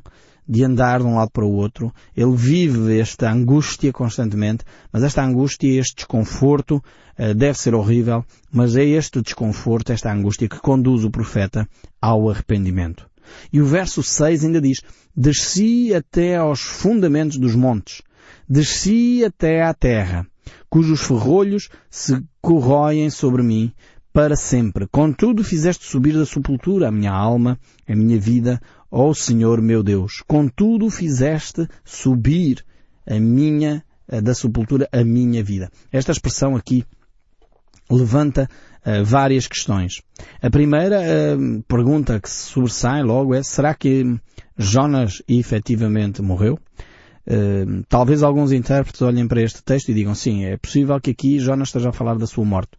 de 0.48 0.64
andar 0.64 1.00
de 1.00 1.06
um 1.06 1.16
lado 1.16 1.30
para 1.30 1.44
o 1.44 1.52
outro. 1.52 1.92
Ele 2.16 2.34
vive 2.34 2.98
esta 2.98 3.30
angústia 3.30 3.92
constantemente, 3.92 4.64
mas 4.92 5.02
esta 5.02 5.22
angústia, 5.22 5.80
este 5.80 5.96
desconforto, 5.96 6.82
uh, 7.18 7.34
deve 7.34 7.58
ser 7.58 7.74
horrível, 7.74 8.24
mas 8.50 8.76
é 8.76 8.84
este 8.84 9.20
desconforto, 9.20 9.92
esta 9.92 10.12
angústia 10.12 10.48
que 10.48 10.60
conduz 10.60 11.04
o 11.04 11.10
profeta 11.10 11.68
ao 12.00 12.30
arrependimento. 12.30 13.08
E 13.52 13.60
o 13.60 13.66
verso 13.66 14.02
6 14.02 14.44
ainda 14.44 14.60
diz, 14.60 14.80
desci 15.14 15.92
até 15.94 16.36
aos 16.36 16.60
fundamentos 16.60 17.38
dos 17.38 17.54
montes, 17.54 18.02
desci 18.48 19.24
até 19.24 19.62
à 19.62 19.74
terra, 19.74 20.26
cujos 20.70 21.00
ferrolhos 21.00 21.68
se 21.90 22.22
corroem 22.40 23.10
sobre 23.10 23.42
mim, 23.42 23.72
para 24.16 24.34
sempre. 24.34 24.86
Contudo, 24.86 25.44
fizeste 25.44 25.84
subir 25.84 26.14
da 26.14 26.24
sepultura 26.24 26.88
a 26.88 26.90
minha 26.90 27.12
alma, 27.12 27.58
a 27.86 27.94
minha 27.94 28.18
vida, 28.18 28.58
ó 28.90 29.12
Senhor 29.14 29.60
meu 29.60 29.82
Deus. 29.82 30.22
Contudo, 30.26 30.90
fizeste 30.90 31.68
subir 31.84 32.64
a 33.06 33.18
minha, 33.18 33.84
da 34.22 34.34
sepultura 34.34 34.88
a 34.92 35.04
minha 35.04 35.42
vida. 35.42 35.70
Esta 35.92 36.12
expressão 36.12 36.56
aqui 36.56 36.84
levanta 37.90 38.48
uh, 38.84 39.04
várias 39.04 39.46
questões. 39.46 40.02
A 40.42 40.50
primeira 40.50 41.00
uh, 41.00 41.62
pergunta 41.62 42.20
que 42.20 42.28
se 42.28 42.50
sobressai 42.50 43.02
logo 43.02 43.34
é, 43.34 43.42
será 43.42 43.74
que 43.74 44.18
Jonas 44.56 45.22
efetivamente 45.28 46.22
morreu? 46.22 46.58
Uh, 47.28 47.82
talvez 47.88 48.22
alguns 48.22 48.52
intérpretes 48.52 49.02
olhem 49.02 49.26
para 49.26 49.42
este 49.42 49.62
texto 49.62 49.90
e 49.90 49.94
digam, 49.94 50.14
sim, 50.14 50.44
é 50.44 50.56
possível 50.56 51.00
que 51.00 51.10
aqui 51.10 51.38
Jonas 51.38 51.68
esteja 51.68 51.90
a 51.90 51.92
falar 51.92 52.16
da 52.16 52.26
sua 52.26 52.44
morte. 52.44 52.72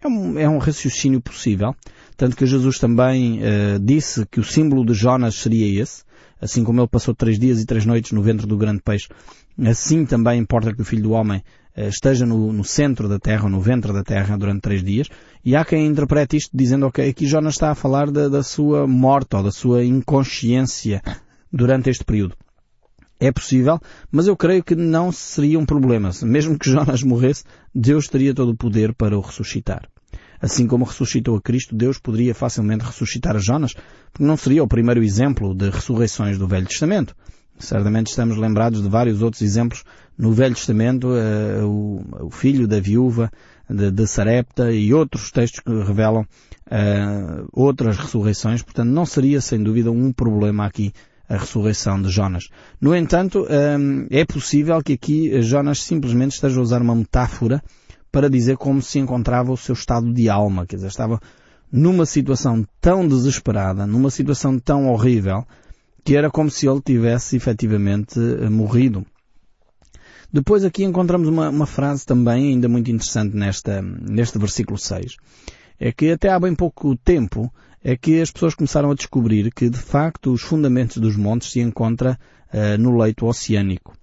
É 0.00 0.06
um, 0.06 0.38
é 0.38 0.48
um 0.48 0.58
raciocínio 0.58 1.20
possível, 1.20 1.74
tanto 2.16 2.36
que 2.36 2.46
Jesus 2.46 2.78
também 2.78 3.40
uh, 3.40 3.80
disse 3.80 4.24
que 4.26 4.38
o 4.38 4.44
símbolo 4.44 4.86
de 4.86 4.94
Jonas 4.94 5.34
seria 5.34 5.82
esse, 5.82 6.04
assim 6.40 6.62
como 6.62 6.80
ele 6.80 6.88
passou 6.88 7.12
três 7.14 7.36
dias 7.36 7.60
e 7.60 7.66
três 7.66 7.84
noites 7.84 8.12
no 8.12 8.22
ventre 8.22 8.46
do 8.46 8.56
grande 8.56 8.80
peixe, 8.80 9.08
assim 9.66 10.06
também 10.06 10.40
importa 10.40 10.72
que 10.72 10.80
o 10.80 10.84
Filho 10.84 11.02
do 11.02 11.10
Homem 11.10 11.42
uh, 11.76 11.88
esteja 11.88 12.24
no, 12.24 12.52
no, 12.52 12.62
centro 12.62 13.08
da 13.08 13.18
terra, 13.18 13.48
no 13.48 13.60
ventre 13.60 13.92
da 13.92 14.04
terra, 14.04 14.38
durante 14.38 14.60
três 14.60 14.84
dias, 14.84 15.08
e 15.44 15.56
há 15.56 15.64
quem 15.64 15.86
interprete 15.86 16.36
isto 16.36 16.56
dizendo, 16.56 16.86
ok, 16.86 17.08
aqui 17.08 17.26
Jonas 17.26 17.54
está 17.54 17.72
a 17.72 17.74
falar 17.74 18.08
da, 18.10 18.28
da 18.28 18.42
sua 18.44 18.86
morte 18.86 19.34
ou 19.34 19.42
da 19.42 19.50
sua 19.50 19.84
inconsciência 19.84 21.02
durante 21.52 21.90
este 21.90 22.04
período. 22.04 22.36
É 23.20 23.32
possível, 23.32 23.80
mas 24.12 24.28
eu 24.28 24.36
creio 24.36 24.62
que 24.62 24.76
não 24.76 25.10
seria 25.10 25.58
um 25.58 25.66
problema. 25.66 26.10
Mesmo 26.22 26.58
que 26.58 26.70
Jonas 26.70 27.02
morresse, 27.02 27.44
Deus 27.74 28.06
teria 28.06 28.32
todo 28.32 28.50
o 28.50 28.56
poder 28.56 28.94
para 28.94 29.18
o 29.18 29.20
ressuscitar. 29.20 29.88
Assim 30.40 30.68
como 30.68 30.84
ressuscitou 30.84 31.36
a 31.36 31.42
Cristo, 31.42 31.74
Deus 31.74 31.98
poderia 31.98 32.32
facilmente 32.32 32.84
ressuscitar 32.84 33.34
a 33.34 33.40
Jonas, 33.40 33.74
porque 34.12 34.24
não 34.24 34.36
seria 34.36 34.62
o 34.62 34.68
primeiro 34.68 35.02
exemplo 35.02 35.52
de 35.52 35.68
ressurreições 35.68 36.38
do 36.38 36.46
Velho 36.46 36.66
Testamento. 36.66 37.14
Certamente 37.58 38.06
estamos 38.06 38.36
lembrados 38.36 38.80
de 38.80 38.88
vários 38.88 39.20
outros 39.20 39.42
exemplos 39.42 39.82
no 40.16 40.32
Velho 40.32 40.54
Testamento, 40.54 41.08
uh, 41.08 41.66
o, 41.66 42.26
o, 42.26 42.30
filho 42.30 42.68
da 42.68 42.78
viúva 42.78 43.32
de, 43.68 43.90
de, 43.90 44.06
Sarepta 44.06 44.70
e 44.70 44.94
outros 44.94 45.32
textos 45.32 45.58
que 45.58 45.72
revelam 45.82 46.22
uh, 46.22 47.48
outras 47.52 47.96
ressurreições. 47.96 48.62
Portanto, 48.62 48.90
não 48.90 49.04
seria 49.04 49.40
sem 49.40 49.60
dúvida 49.60 49.90
um 49.90 50.12
problema 50.12 50.66
aqui 50.66 50.92
a 51.28 51.36
ressurreição 51.36 52.00
de 52.00 52.08
Jonas. 52.08 52.48
No 52.80 52.94
entanto, 52.96 53.46
hum, 53.78 54.06
é 54.10 54.24
possível 54.24 54.82
que 54.82 54.94
aqui 54.94 55.42
Jonas 55.42 55.82
simplesmente 55.82 56.32
esteja 56.32 56.58
a 56.58 56.62
usar 56.62 56.80
uma 56.80 56.94
metáfora 56.94 57.62
para 58.10 58.30
dizer 58.30 58.56
como 58.56 58.80
se 58.80 58.98
encontrava 58.98 59.52
o 59.52 59.56
seu 59.56 59.74
estado 59.74 60.12
de 60.12 60.28
alma, 60.28 60.66
quer 60.66 60.76
dizer, 60.76 60.88
estava 60.88 61.20
numa 61.70 62.06
situação 62.06 62.66
tão 62.80 63.06
desesperada, 63.06 63.86
numa 63.86 64.10
situação 64.10 64.58
tão 64.58 64.88
horrível, 64.88 65.44
que 66.02 66.16
era 66.16 66.30
como 66.30 66.50
se 66.50 66.66
ele 66.66 66.80
tivesse 66.80 67.36
efetivamente 67.36 68.18
eh, 68.18 68.48
morrido. 68.48 69.04
Depois 70.32 70.64
aqui 70.64 70.84
encontramos 70.84 71.28
uma, 71.28 71.50
uma, 71.50 71.66
frase 71.66 72.04
também 72.04 72.52
ainda 72.52 72.68
muito 72.68 72.90
interessante 72.90 73.36
nesta, 73.36 73.82
neste 73.82 74.38
versículo 74.38 74.78
6. 74.78 75.16
É 75.80 75.92
que 75.92 76.10
até 76.10 76.28
há 76.28 76.40
bem 76.40 76.54
pouco 76.54 76.96
tempo 76.96 77.52
é 77.82 77.96
que 77.96 78.20
as 78.20 78.30
pessoas 78.30 78.54
começaram 78.54 78.90
a 78.90 78.94
descobrir 78.94 79.52
que, 79.52 79.70
de 79.70 79.78
facto, 79.78 80.32
os 80.32 80.42
fundamentos 80.42 80.98
dos 80.98 81.16
montes 81.16 81.52
se 81.52 81.60
encontram 81.60 82.12
uh, 82.12 82.78
no 82.78 82.96
leito 82.96 83.26
oceânico. 83.26 83.94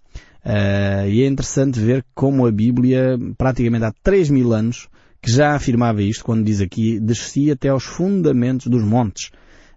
Uh, 0.46 1.08
e 1.10 1.24
é 1.24 1.28
interessante 1.28 1.80
ver 1.80 2.06
como 2.14 2.46
a 2.46 2.52
Bíblia, 2.52 3.18
praticamente 3.38 3.86
há 3.86 3.94
3 4.04 4.30
mil 4.30 4.54
anos, 4.54 4.88
que 5.22 5.32
já 5.32 5.56
afirmava 5.56 6.02
isto, 6.02 6.24
quando 6.24 6.46
diz 6.46 6.62
aqui, 6.62 7.00
descia 7.00 7.54
até 7.54 7.70
aos 7.70 7.84
fundamentos 7.84 8.68
dos 8.68 8.84
montes. 8.84 9.32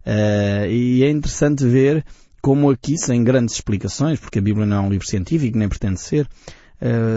Uh, 0.07 0.71
e 0.71 1.02
é 1.02 1.11
interessante 1.11 1.67
ver 1.67 2.05
como 2.40 2.71
aqui, 2.71 2.97
sem 2.97 3.25
grandes 3.25 3.57
explicações, 3.57 4.21
porque 4.21 4.38
a 4.38 4.43
Bíblia 4.43 4.64
não 4.64 4.76
é 4.76 4.81
um 4.81 4.90
livro 4.90 5.07
científico, 5.07 5.59
nem 5.59 5.69
pretende 5.69 6.00
ser, 6.00 6.26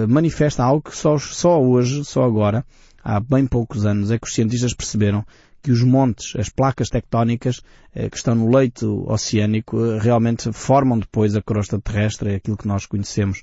manifesta 0.10 0.64
algo 0.64 0.82
que 0.90 0.98
só, 0.98 1.16
só 1.20 1.62
hoje, 1.62 2.04
só 2.04 2.24
agora, 2.24 2.66
há 3.04 3.20
bem 3.20 3.46
poucos 3.46 3.86
anos, 3.86 4.12
é 4.12 4.18
que 4.18 4.28
os 4.28 4.34
cientistas 4.34 4.74
perceberam 4.74 5.26
que 5.62 5.72
os 5.72 5.84
montes, 5.84 6.36
as 6.36 6.50
placas 6.50 6.90
tectónicas 6.90 7.60
uh, 7.60 8.10
que 8.10 8.18
estão 8.18 8.36
no 8.36 8.50
leito 8.50 9.06
oceânico, 9.08 9.98
realmente 9.98 10.52
formam 10.52 10.98
depois 10.98 11.36
a 11.36 11.42
crosta 11.42 11.80
terrestre, 11.80 12.32
é 12.32 12.36
aquilo 12.36 12.58
que 12.58 12.68
nós 12.68 12.86
conhecemos 12.86 13.42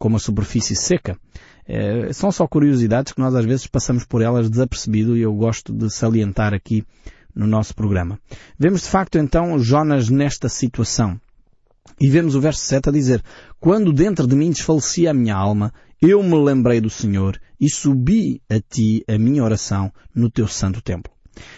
como 0.00 0.16
a 0.16 0.18
superfície 0.18 0.74
seca. 0.74 1.16
São 2.12 2.32
só 2.32 2.44
curiosidades 2.48 3.12
que 3.12 3.20
nós 3.20 3.36
às 3.36 3.44
vezes 3.44 3.68
passamos 3.68 4.04
por 4.04 4.20
elas 4.20 4.50
desapercebido 4.50 5.16
e 5.16 5.22
eu 5.22 5.32
gosto 5.32 5.72
de 5.72 5.88
salientar 5.94 6.52
aqui 6.52 6.84
no 7.34 7.46
nosso 7.46 7.74
programa. 7.74 8.18
Vemos 8.58 8.82
de 8.82 8.88
facto 8.88 9.16
então 9.16 9.58
Jonas 9.60 10.08
nesta 10.08 10.48
situação. 10.48 11.20
E 12.00 12.08
vemos 12.08 12.34
o 12.34 12.40
verso 12.40 12.60
7 12.60 12.88
a 12.88 12.92
dizer, 12.92 13.22
Quando 13.60 13.92
dentro 13.92 14.26
de 14.26 14.34
mim 14.34 14.50
desfalecia 14.50 15.10
a 15.10 15.14
minha 15.14 15.34
alma, 15.34 15.72
eu 16.00 16.22
me 16.22 16.36
lembrei 16.36 16.80
do 16.80 16.90
Senhor 16.90 17.40
e 17.60 17.68
subi 17.68 18.40
a 18.48 18.60
ti 18.60 19.04
a 19.08 19.18
minha 19.18 19.42
oração 19.42 19.92
no 20.14 20.30
teu 20.30 20.46
santo 20.46 20.80
templo. 20.80 21.12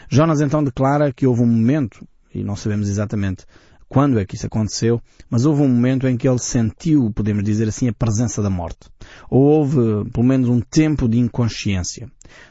Jonas 0.08 0.40
então 0.40 0.62
declara 0.64 1.12
que 1.12 1.26
houve 1.26 1.42
um 1.42 1.46
momento, 1.46 2.06
e 2.34 2.42
não 2.42 2.56
sabemos 2.56 2.88
exatamente 2.88 3.44
quando 3.90 4.20
é 4.20 4.24
que 4.24 4.36
isso 4.36 4.46
aconteceu, 4.46 5.02
mas 5.28 5.44
houve 5.44 5.62
um 5.62 5.68
momento 5.68 6.06
em 6.06 6.16
que 6.16 6.28
ele 6.28 6.38
sentiu, 6.38 7.10
podemos 7.12 7.42
dizer 7.42 7.66
assim, 7.66 7.88
a 7.88 7.92
presença 7.92 8.40
da 8.40 8.48
morte. 8.48 8.88
Ou 9.28 9.42
houve, 9.42 10.08
pelo 10.12 10.24
menos, 10.24 10.48
um 10.48 10.60
tempo 10.60 11.08
de 11.08 11.18
inconsciência. 11.18 12.08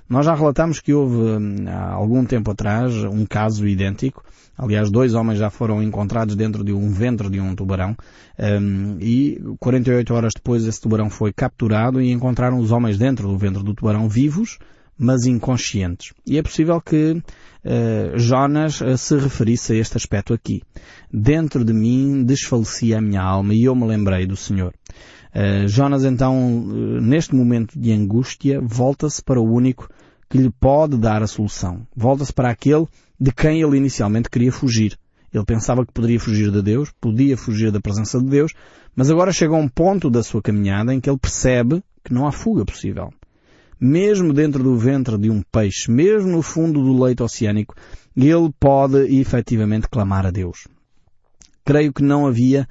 Nós 0.10 0.26
já 0.26 0.34
relatamos 0.34 0.80
que 0.80 0.92
houve, 0.92 1.38
há 1.68 1.92
algum 1.92 2.26
tempo 2.26 2.50
atrás, 2.50 2.96
um 3.04 3.26
caso 3.28 3.68
idêntico. 3.68 4.24
Aliás, 4.58 4.90
dois 4.90 5.14
homens 5.14 5.38
já 5.38 5.52
foram 5.52 5.84
encontrados 5.84 6.36
dentro 6.36 6.64
de 6.64 6.74
um 6.74 6.90
ventre 6.90 7.30
de 7.30 7.40
um 7.40 7.56
tubarão. 7.56 7.96
Um, 8.38 8.98
e 9.00 9.40
48 9.60 10.14
horas 10.14 10.34
depois 10.36 10.66
esse 10.66 10.82
tubarão 10.82 11.12
foi 11.12 11.32
capturado 11.32 12.02
e 12.02 12.12
encontraram 12.12 12.58
os 12.58 12.72
homens 12.72 12.98
dentro 12.98 13.28
do 13.28 13.38
ventre 13.38 13.64
do 13.64 13.76
tubarão 13.76 14.10
vivos, 14.10 14.58
mas 14.98 15.26
inconscientes. 15.26 16.12
E 16.26 16.38
é 16.38 16.44
possível 16.44 16.82
que 16.82 17.12
uh, 17.14 18.18
Jonas 18.18 18.82
uh, 18.82 18.98
se 18.98 19.16
referisse 19.16 19.74
a 19.74 19.76
este 19.78 19.96
aspecto 19.96 20.34
aqui. 20.34 20.64
Dentro 21.14 21.64
de 21.64 21.72
mim 21.72 22.24
desfalecia 22.24 22.98
a 22.98 23.02
minha 23.02 23.22
alma 23.22 23.54
e 23.54 23.64
eu 23.64 23.76
me 23.76 23.86
lembrei 23.86 24.26
do 24.26 24.36
Senhor. 24.36 24.74
Uh, 25.34 25.68
Jonas 25.68 26.04
então, 26.04 26.34
neste 27.00 27.34
momento 27.34 27.80
de 27.80 27.94
angústia, 27.94 28.60
volta-se 28.60 29.24
para 29.24 29.40
o 29.40 29.50
único 29.50 29.88
que 30.30 30.38
lhe 30.38 30.50
pode 30.50 30.98
dar 30.98 31.24
a 31.24 31.28
solução. 31.28 31.88
Volta-se 31.96 32.32
para 32.32 32.50
aquele 32.50 32.88
de 33.20 33.32
quem 33.32 33.62
ele 33.62 33.78
inicialmente 33.78 34.30
queria 34.30 34.52
fugir. 34.52 34.98
Ele 35.34 35.46
pensava 35.46 35.86
que 35.86 35.92
poderia 35.92 36.20
fugir 36.20 36.52
de 36.52 36.62
Deus, 36.62 36.92
podia 37.00 37.38
fugir 37.38 37.72
da 37.72 37.80
presença 37.82 38.20
de 38.20 38.26
Deus, 38.26 38.54
mas 38.96 39.12
agora 39.12 39.32
chega 39.32 39.54
a 39.54 39.60
um 39.60 39.68
ponto 39.68 40.10
da 40.10 40.24
sua 40.24 40.42
caminhada 40.42 40.94
em 40.94 41.00
que 41.00 41.10
ele 41.10 41.20
percebe 41.20 41.84
que 42.04 42.14
não 42.14 42.28
há 42.28 42.32
fuga 42.32 42.66
possível 42.66 43.12
mesmo 43.80 44.34
dentro 44.34 44.62
do 44.62 44.76
ventre 44.76 45.18
de 45.18 45.30
um 45.30 45.42
peixe, 45.42 45.90
mesmo 45.90 46.30
no 46.30 46.42
fundo 46.42 46.84
do 46.84 47.02
leito 47.02 47.24
oceânico, 47.24 47.76
ele 48.16 48.52
pode 48.60 48.98
efetivamente 49.20 49.88
clamar 49.88 50.26
a 50.26 50.32
Deus. 50.32 50.68
Creio 51.64 51.94
que 51.94 52.04
não 52.04 52.28
havia 52.28 52.68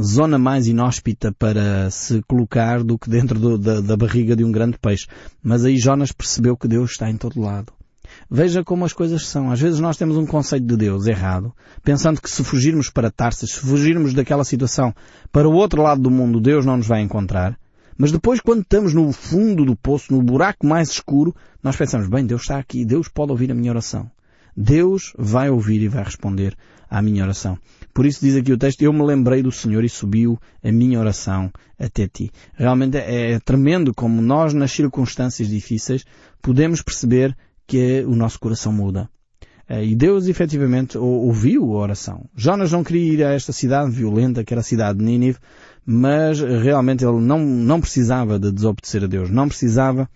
zona 0.00 0.38
mais 0.38 0.66
inóspita 0.66 1.32
para 1.32 1.90
se 1.90 2.22
colocar 2.22 2.82
do 2.82 2.98
que 2.98 3.10
dentro 3.10 3.38
do, 3.38 3.58
da, 3.58 3.80
da 3.80 3.96
barriga 3.96 4.34
de 4.34 4.44
um 4.44 4.52
grande 4.52 4.78
peixe. 4.78 5.06
Mas 5.42 5.64
aí 5.64 5.76
Jonas 5.76 6.12
percebeu 6.12 6.56
que 6.56 6.68
Deus 6.68 6.92
está 6.92 7.10
em 7.10 7.16
todo 7.16 7.40
lado. 7.40 7.72
Veja 8.30 8.64
como 8.64 8.84
as 8.84 8.92
coisas 8.92 9.26
são. 9.26 9.50
Às 9.50 9.60
vezes 9.60 9.80
nós 9.80 9.96
temos 9.96 10.16
um 10.16 10.26
conceito 10.26 10.66
de 10.66 10.76
Deus 10.76 11.06
errado, 11.06 11.52
pensando 11.82 12.20
que 12.20 12.30
se 12.30 12.44
fugirmos 12.44 12.90
para 12.90 13.10
Tarsis, 13.10 13.52
se 13.52 13.60
fugirmos 13.60 14.14
daquela 14.14 14.44
situação 14.44 14.94
para 15.30 15.48
o 15.48 15.52
outro 15.52 15.82
lado 15.82 16.00
do 16.00 16.10
mundo, 16.10 16.40
Deus 16.40 16.64
não 16.64 16.76
nos 16.76 16.86
vai 16.86 17.00
encontrar. 17.00 17.58
Mas 17.96 18.10
depois, 18.10 18.40
quando 18.40 18.62
estamos 18.62 18.94
no 18.94 19.12
fundo 19.12 19.64
do 19.64 19.76
poço, 19.76 20.12
no 20.12 20.22
buraco 20.22 20.66
mais 20.66 20.90
escuro, 20.90 21.34
nós 21.62 21.76
pensamos, 21.76 22.08
bem, 22.08 22.24
Deus 22.26 22.42
está 22.42 22.58
aqui, 22.58 22.84
Deus 22.84 23.08
pode 23.08 23.32
ouvir 23.32 23.50
a 23.50 23.54
minha 23.54 23.70
oração. 23.70 24.10
Deus 24.56 25.12
vai 25.18 25.50
ouvir 25.50 25.80
e 25.82 25.88
vai 25.88 26.04
responder 26.04 26.56
à 26.88 27.00
minha 27.00 27.22
oração. 27.22 27.58
Por 27.94 28.06
isso 28.06 28.20
diz 28.20 28.36
aqui 28.36 28.52
o 28.52 28.58
texto, 28.58 28.82
eu 28.82 28.92
me 28.92 29.02
lembrei 29.02 29.42
do 29.42 29.52
Senhor 29.52 29.84
e 29.84 29.88
subiu 29.88 30.38
a 30.64 30.72
minha 30.72 30.98
oração 30.98 31.50
até 31.78 32.08
ti. 32.08 32.30
Realmente 32.54 32.96
é, 32.96 33.32
é 33.32 33.40
tremendo 33.40 33.92
como 33.94 34.22
nós, 34.22 34.54
nas 34.54 34.72
circunstâncias 34.72 35.48
difíceis, 35.48 36.04
podemos 36.40 36.80
perceber 36.80 37.36
que 37.66 38.02
o 38.06 38.14
nosso 38.14 38.38
coração 38.40 38.72
muda. 38.72 39.08
Eh, 39.68 39.86
e 39.86 39.96
Deus 39.96 40.26
efetivamente 40.26 40.98
ouviu 40.98 41.64
a 41.72 41.80
oração. 41.80 42.26
Jonas 42.36 42.72
não 42.72 42.84
queria 42.84 43.12
ir 43.12 43.24
a 43.24 43.32
esta 43.32 43.52
cidade 43.52 43.90
violenta, 43.90 44.44
que 44.44 44.52
era 44.52 44.60
a 44.60 44.64
cidade 44.64 44.98
de 44.98 45.04
Nínive, 45.04 45.38
mas 45.84 46.40
realmente 46.40 47.04
ele 47.04 47.20
não, 47.20 47.40
não 47.40 47.80
precisava 47.80 48.38
de 48.38 48.52
desobedecer 48.52 49.04
a 49.04 49.06
Deus, 49.06 49.30
não 49.30 49.48
precisava 49.48 50.08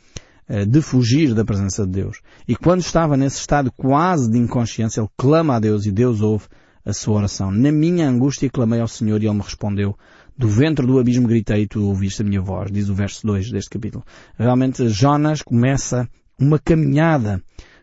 uh, 0.48 0.66
de 0.66 0.80
fugir 0.80 1.34
da 1.34 1.44
presença 1.44 1.84
de 1.86 1.92
Deus. 1.92 2.20
E 2.46 2.54
quando 2.54 2.80
estava 2.80 3.16
nesse 3.16 3.38
estado 3.38 3.72
quase 3.72 4.30
de 4.30 4.38
inconsciência, 4.38 5.00
ele 5.00 5.08
clama 5.16 5.56
a 5.56 5.60
Deus 5.60 5.86
e 5.86 5.92
Deus 5.92 6.20
ouve 6.20 6.46
a 6.86 6.92
sua 6.92 7.16
oração. 7.16 7.50
Na 7.50 7.72
minha 7.72 8.08
angústia 8.08 8.48
clamei 8.48 8.80
ao 8.80 8.86
Senhor 8.86 9.20
e 9.20 9.26
ele 9.26 9.34
me 9.34 9.42
respondeu. 9.42 9.98
Do 10.38 10.48
ventre 10.48 10.86
do 10.86 10.98
abismo 10.98 11.26
gritei 11.26 11.62
e 11.62 11.66
tu 11.66 11.84
ouviste 11.84 12.22
a 12.22 12.24
minha 12.24 12.40
voz, 12.40 12.70
diz 12.70 12.88
o 12.88 12.94
verso 12.94 13.26
2 13.26 13.50
deste 13.50 13.70
capítulo. 13.70 14.04
Realmente 14.38 14.88
Jonas 14.88 15.42
começa 15.42 16.08
uma 16.38 16.58
caminhada 16.58 17.42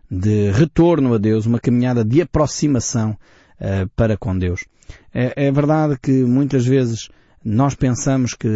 de 0.09 0.51
retorno 0.51 1.13
a 1.13 1.17
Deus, 1.17 1.45
uma 1.45 1.59
caminhada 1.59 2.05
de 2.05 2.21
aproximação 2.21 3.17
uh, 3.59 3.89
para 3.95 4.15
com 4.15 4.37
Deus. 4.37 4.65
É, 5.13 5.47
é 5.47 5.51
verdade 5.51 5.97
que 6.01 6.23
muitas 6.23 6.65
vezes 6.65 7.09
nós 7.43 7.75
pensamos 7.75 8.33
que 8.33 8.47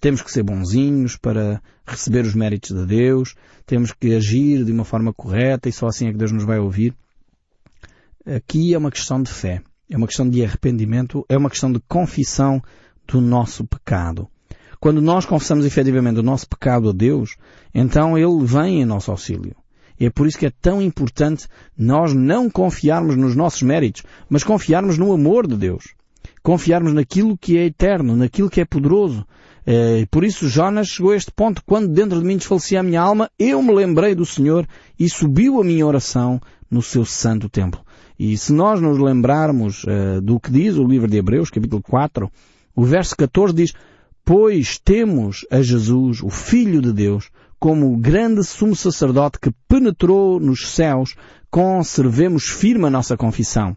temos 0.00 0.22
que 0.22 0.30
ser 0.30 0.42
bonzinhos 0.42 1.16
para 1.16 1.60
receber 1.86 2.24
os 2.24 2.34
méritos 2.34 2.74
de 2.74 2.86
Deus, 2.86 3.34
temos 3.66 3.92
que 3.92 4.14
agir 4.14 4.64
de 4.64 4.72
uma 4.72 4.84
forma 4.84 5.12
correta 5.12 5.68
e 5.68 5.72
só 5.72 5.88
assim 5.88 6.08
é 6.08 6.12
que 6.12 6.18
Deus 6.18 6.32
nos 6.32 6.44
vai 6.44 6.58
ouvir. 6.58 6.94
Aqui 8.26 8.74
é 8.74 8.78
uma 8.78 8.90
questão 8.90 9.22
de 9.22 9.30
fé, 9.30 9.62
é 9.88 9.96
uma 9.96 10.06
questão 10.06 10.28
de 10.28 10.44
arrependimento, 10.44 11.24
é 11.28 11.38
uma 11.38 11.48
questão 11.48 11.72
de 11.72 11.80
confissão 11.88 12.60
do 13.06 13.20
nosso 13.20 13.64
pecado. 13.64 14.28
Quando 14.80 15.00
nós 15.00 15.24
confessamos 15.24 15.64
efetivamente 15.64 16.18
o 16.18 16.24
nosso 16.24 16.48
pecado 16.48 16.90
a 16.90 16.92
Deus, 16.92 17.36
então 17.72 18.18
Ele 18.18 18.44
vem 18.44 18.82
em 18.82 18.84
nosso 18.84 19.10
auxílio. 19.10 19.54
E 19.98 20.06
é 20.06 20.10
por 20.10 20.26
isso 20.26 20.38
que 20.38 20.46
é 20.46 20.52
tão 20.60 20.82
importante 20.82 21.46
nós 21.78 22.12
não 22.12 22.50
confiarmos 22.50 23.16
nos 23.16 23.36
nossos 23.36 23.62
méritos, 23.62 24.02
mas 24.28 24.42
confiarmos 24.42 24.98
no 24.98 25.12
amor 25.12 25.46
de 25.46 25.56
Deus 25.56 25.96
confiarmos 26.46 26.92
naquilo 26.92 27.36
que 27.36 27.58
é 27.58 27.64
eterno, 27.64 28.14
naquilo 28.14 28.48
que 28.48 28.60
é 28.60 28.64
poderoso. 28.64 29.26
É, 29.66 30.06
por 30.08 30.24
isso 30.24 30.48
Jonas 30.48 30.86
chegou 30.86 31.10
a 31.10 31.16
este 31.16 31.32
ponto, 31.32 31.60
quando 31.66 31.88
dentro 31.88 32.20
de 32.20 32.24
mim 32.24 32.36
desfalecia 32.36 32.78
a 32.78 32.84
minha 32.84 33.00
alma, 33.00 33.28
eu 33.36 33.60
me 33.60 33.74
lembrei 33.74 34.14
do 34.14 34.24
Senhor 34.24 34.64
e 34.96 35.08
subiu 35.08 35.60
a 35.60 35.64
minha 35.64 35.84
oração 35.84 36.40
no 36.70 36.80
seu 36.82 37.04
santo 37.04 37.48
templo. 37.48 37.80
E 38.18 38.36
se 38.36 38.52
nós 38.52 38.80
nos 38.80 38.98
lembrarmos 38.98 39.84
uh, 39.84 40.20
do 40.20 40.40
que 40.40 40.50
diz 40.50 40.76
o 40.76 40.86
livro 40.86 41.08
de 41.08 41.16
Hebreus, 41.16 41.50
capítulo 41.50 41.82
4, 41.82 42.30
o 42.74 42.84
verso 42.84 43.16
14 43.16 43.54
diz, 43.54 43.72
Pois 44.24 44.78
temos 44.78 45.46
a 45.50 45.60
Jesus, 45.62 46.22
o 46.22 46.30
Filho 46.30 46.80
de 46.80 46.92
Deus, 46.92 47.30
como 47.58 47.92
o 47.92 47.96
grande 47.96 48.42
sumo 48.42 48.74
sacerdote 48.74 49.38
que 49.40 49.52
penetrou 49.68 50.40
nos 50.40 50.68
céus, 50.68 51.14
conservemos 51.50 52.48
firme 52.48 52.86
a 52.86 52.90
nossa 52.90 53.16
confissão 53.16 53.76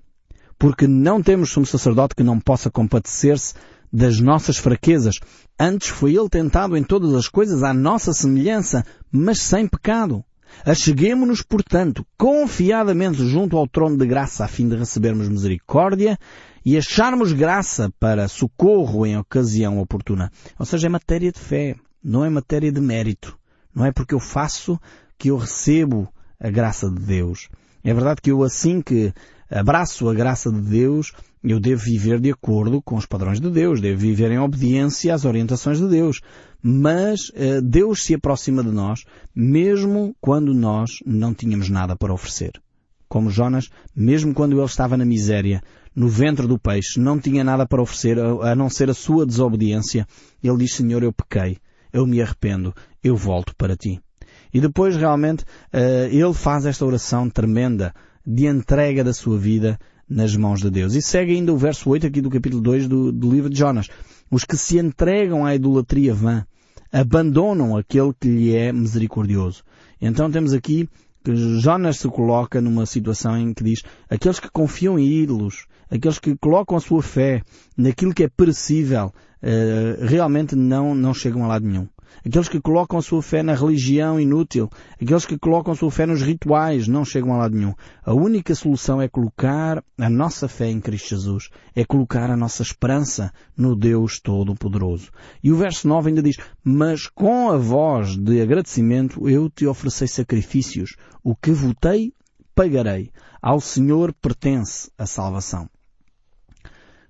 porque 0.60 0.86
não 0.86 1.24
temos 1.24 1.52
sumo 1.52 1.66
sacerdote 1.66 2.14
que 2.14 2.22
não 2.22 2.38
possa 2.38 2.70
compadecer-se 2.70 3.54
das 3.92 4.20
nossas 4.20 4.58
fraquezas. 4.58 5.20
Antes 5.58 5.88
foi 5.88 6.16
ele 6.16 6.30
tentado 6.30 6.76
em 6.76 6.84
todas 6.84 7.16
as 7.16 7.30
coisas 7.30 7.64
à 7.64 7.74
nossa 7.74 8.12
semelhança, 8.12 8.86
mas 9.10 9.40
sem 9.40 9.66
pecado. 9.66 10.24
Acheguemo-nos, 10.66 11.42
portanto, 11.42 12.06
confiadamente 12.18 13.26
junto 13.26 13.58
ao 13.58 13.68
trono 13.68 13.98
de 13.98 14.06
graça 14.06 14.46
a 14.46 14.48
fim 14.48 14.68
de 14.68 14.76
recebermos 14.76 15.30
misericórdia 15.30 16.18
e 16.66 16.78
acharmos 16.78 17.32
graça 17.32 17.92
para 18.00 18.28
socorro 18.28 19.06
em 19.06 19.18
ocasião 19.18 19.80
oportuna. 19.80 20.32
Ou 20.58 20.66
seja, 20.66 20.88
é 20.88 20.90
matéria 20.90 21.32
de 21.32 21.40
fé, 21.40 21.76
não 22.04 22.26
é 22.26 22.30
matéria 22.30 22.72
de 22.72 22.82
mérito. 22.82 23.38
Não 23.74 23.86
é 23.86 23.92
porque 23.92 24.14
eu 24.14 24.20
faço 24.20 24.80
que 25.18 25.30
eu 25.30 25.38
recebo 25.38 26.08
a 26.40 26.50
graça 26.50 26.90
de 26.90 27.00
Deus. 27.00 27.50
É 27.84 27.94
verdade 27.94 28.22
que 28.22 28.32
eu 28.32 28.44
assim 28.44 28.82
que 28.82 29.14
abraço 29.50 30.10
a 30.10 30.14
graça 30.14 30.52
de 30.52 30.62
Deus, 30.62 31.14
eu 31.44 31.60
devo 31.60 31.82
viver 31.82 32.20
de 32.20 32.32
acordo 32.32 32.82
com 32.82 32.96
os 32.96 33.06
padrões 33.06 33.40
de 33.40 33.50
Deus, 33.50 33.82
devo 33.82 34.00
viver 34.00 34.32
em 34.32 34.40
obediência 34.40 35.14
às 35.14 35.26
orientações 35.26 35.80
de 35.80 35.88
Deus. 35.88 36.22
Mas 36.62 37.30
uh, 37.30 37.62
Deus 37.62 38.04
se 38.04 38.14
aproxima 38.14 38.64
de 38.64 38.72
nós, 38.72 39.04
mesmo 39.34 40.16
quando 40.20 40.54
nós 40.54 41.00
não 41.06 41.34
tínhamos 41.34 41.70
nada 41.70 41.96
para 41.96 42.14
oferecer. 42.14 42.52
Como 43.08 43.32
Jonas, 43.32 43.70
mesmo 43.96 44.34
quando 44.34 44.54
ele 44.54 44.66
estava 44.66 44.96
na 44.96 45.06
miséria, 45.06 45.62
no 45.96 46.08
ventre 46.08 46.48
do 46.48 46.60
peixe, 46.60 47.00
não 47.00 47.20
tinha 47.20 47.44
nada 47.44 47.66
para 47.66 47.82
oferecer 47.82 48.20
a 48.20 48.56
não 48.56 48.70
ser 48.70 48.90
a 48.90 48.94
sua 48.94 49.26
desobediência, 49.26 50.08
ele 50.44 50.58
diz, 50.58 50.74
Senhor, 50.74 51.02
eu 51.02 51.12
pequei, 51.12 51.58
eu 51.92 52.06
me 52.06 52.22
arrependo, 52.22 52.74
eu 53.04 53.16
volto 53.16 53.56
para 53.56 53.76
ti. 53.76 54.00
E 54.54 54.62
depois 54.62 54.96
realmente 54.96 55.44
eh, 55.72 56.10
ele 56.12 56.34
faz 56.34 56.66
esta 56.66 56.86
oração 56.86 57.30
tremenda 57.30 57.94
de 58.26 58.48
entrega 58.48 59.04
da 59.04 59.14
sua 59.14 59.38
vida 59.38 59.80
nas 60.08 60.36
mãos 60.36 60.60
de 60.60 60.70
Deus. 60.70 60.96
E 60.96 61.02
segue 61.02 61.34
ainda 61.34 61.54
o 61.54 61.58
verso 61.58 61.90
8 61.90 62.08
aqui 62.08 62.22
do 62.22 62.30
capítulo 62.30 62.62
2 62.62 62.88
do, 62.88 63.12
do 63.12 63.32
livro 63.32 63.50
de 63.50 63.58
Jonas. 63.58 63.88
Os 64.32 64.44
que 64.44 64.56
se 64.56 64.78
entregam 64.78 65.46
à 65.46 65.56
idolatria 65.56 66.14
vã 66.14 66.46
abandonam 66.92 67.78
aquele 67.78 68.14
que 68.20 68.28
lhe 68.28 68.56
é 68.56 68.72
misericordioso. 68.72 69.64
Então 70.02 70.30
temos 70.32 70.54
aqui 70.54 70.90
que 71.24 71.36
Jonas 71.60 71.98
se 71.98 72.08
coloca 72.08 72.62
numa 72.62 72.86
situação 72.86 73.38
em 73.38 73.54
que 73.54 73.64
diz 73.64 73.84
aqueles 74.10 74.40
que 74.40 74.50
confiam 74.50 74.98
em 74.98 75.06
ídolos, 75.06 75.66
aqueles 75.90 76.20
que 76.20 76.36
colocam 76.38 76.78
a 76.78 76.80
sua 76.80 77.02
fé 77.02 77.42
naquilo 77.76 78.14
que 78.14 78.24
é 78.24 78.28
perecível, 78.28 79.14
eh, 79.42 79.98
realmente 80.02 80.56
não, 80.56 80.96
não 80.96 81.14
chegam 81.14 81.44
a 81.44 81.48
lado 81.48 81.66
nenhum 81.66 81.88
aqueles 82.26 82.50
que 82.50 82.60
colocam 82.60 83.00
a 83.00 83.02
sua 83.02 83.22
fé 83.22 83.42
na 83.44 83.54
religião 83.54 84.20
inútil, 84.20 84.70
aqueles 85.02 85.26
que 85.26 85.38
colocam 85.38 85.74
a 85.74 85.76
sua 85.76 85.92
fé 85.92 86.06
nos 86.06 86.22
rituais, 86.22 86.88
não 86.88 87.06
chegam 87.06 87.34
a 87.34 87.38
lado 87.38 87.56
nenhum. 87.56 87.74
A 88.04 88.14
única 88.14 88.54
solução 88.56 89.02
é 89.02 89.08
colocar 89.08 89.84
a 89.98 90.10
nossa 90.10 90.48
fé 90.48 90.70
em 90.70 90.80
Cristo 90.80 91.10
Jesus, 91.10 91.50
é 91.76 91.86
colocar 91.86 92.30
a 92.30 92.38
nossa 92.38 92.62
esperança 92.62 93.32
no 93.56 93.76
Deus 93.76 94.20
Todo-Poderoso. 94.20 95.12
E 95.44 95.52
o 95.52 95.58
verso 95.58 95.88
9 95.88 96.10
ainda 96.10 96.22
diz, 96.22 96.38
mas 96.64 97.08
com 97.08 97.50
a 97.50 97.58
voz 97.58 98.16
de 98.16 98.42
agradecimento 98.42 99.30
eu 99.30 99.50
te 99.50 99.66
ofereci 99.66 100.08
sacrifícios, 100.08 100.96
o 101.24 101.36
que 101.36 101.52
votei, 101.52 102.14
pagarei. 102.56 103.10
Ao 103.42 103.60
Senhor 103.62 104.14
pertence 104.14 104.92
a 104.98 105.06
salvação. 105.06 105.70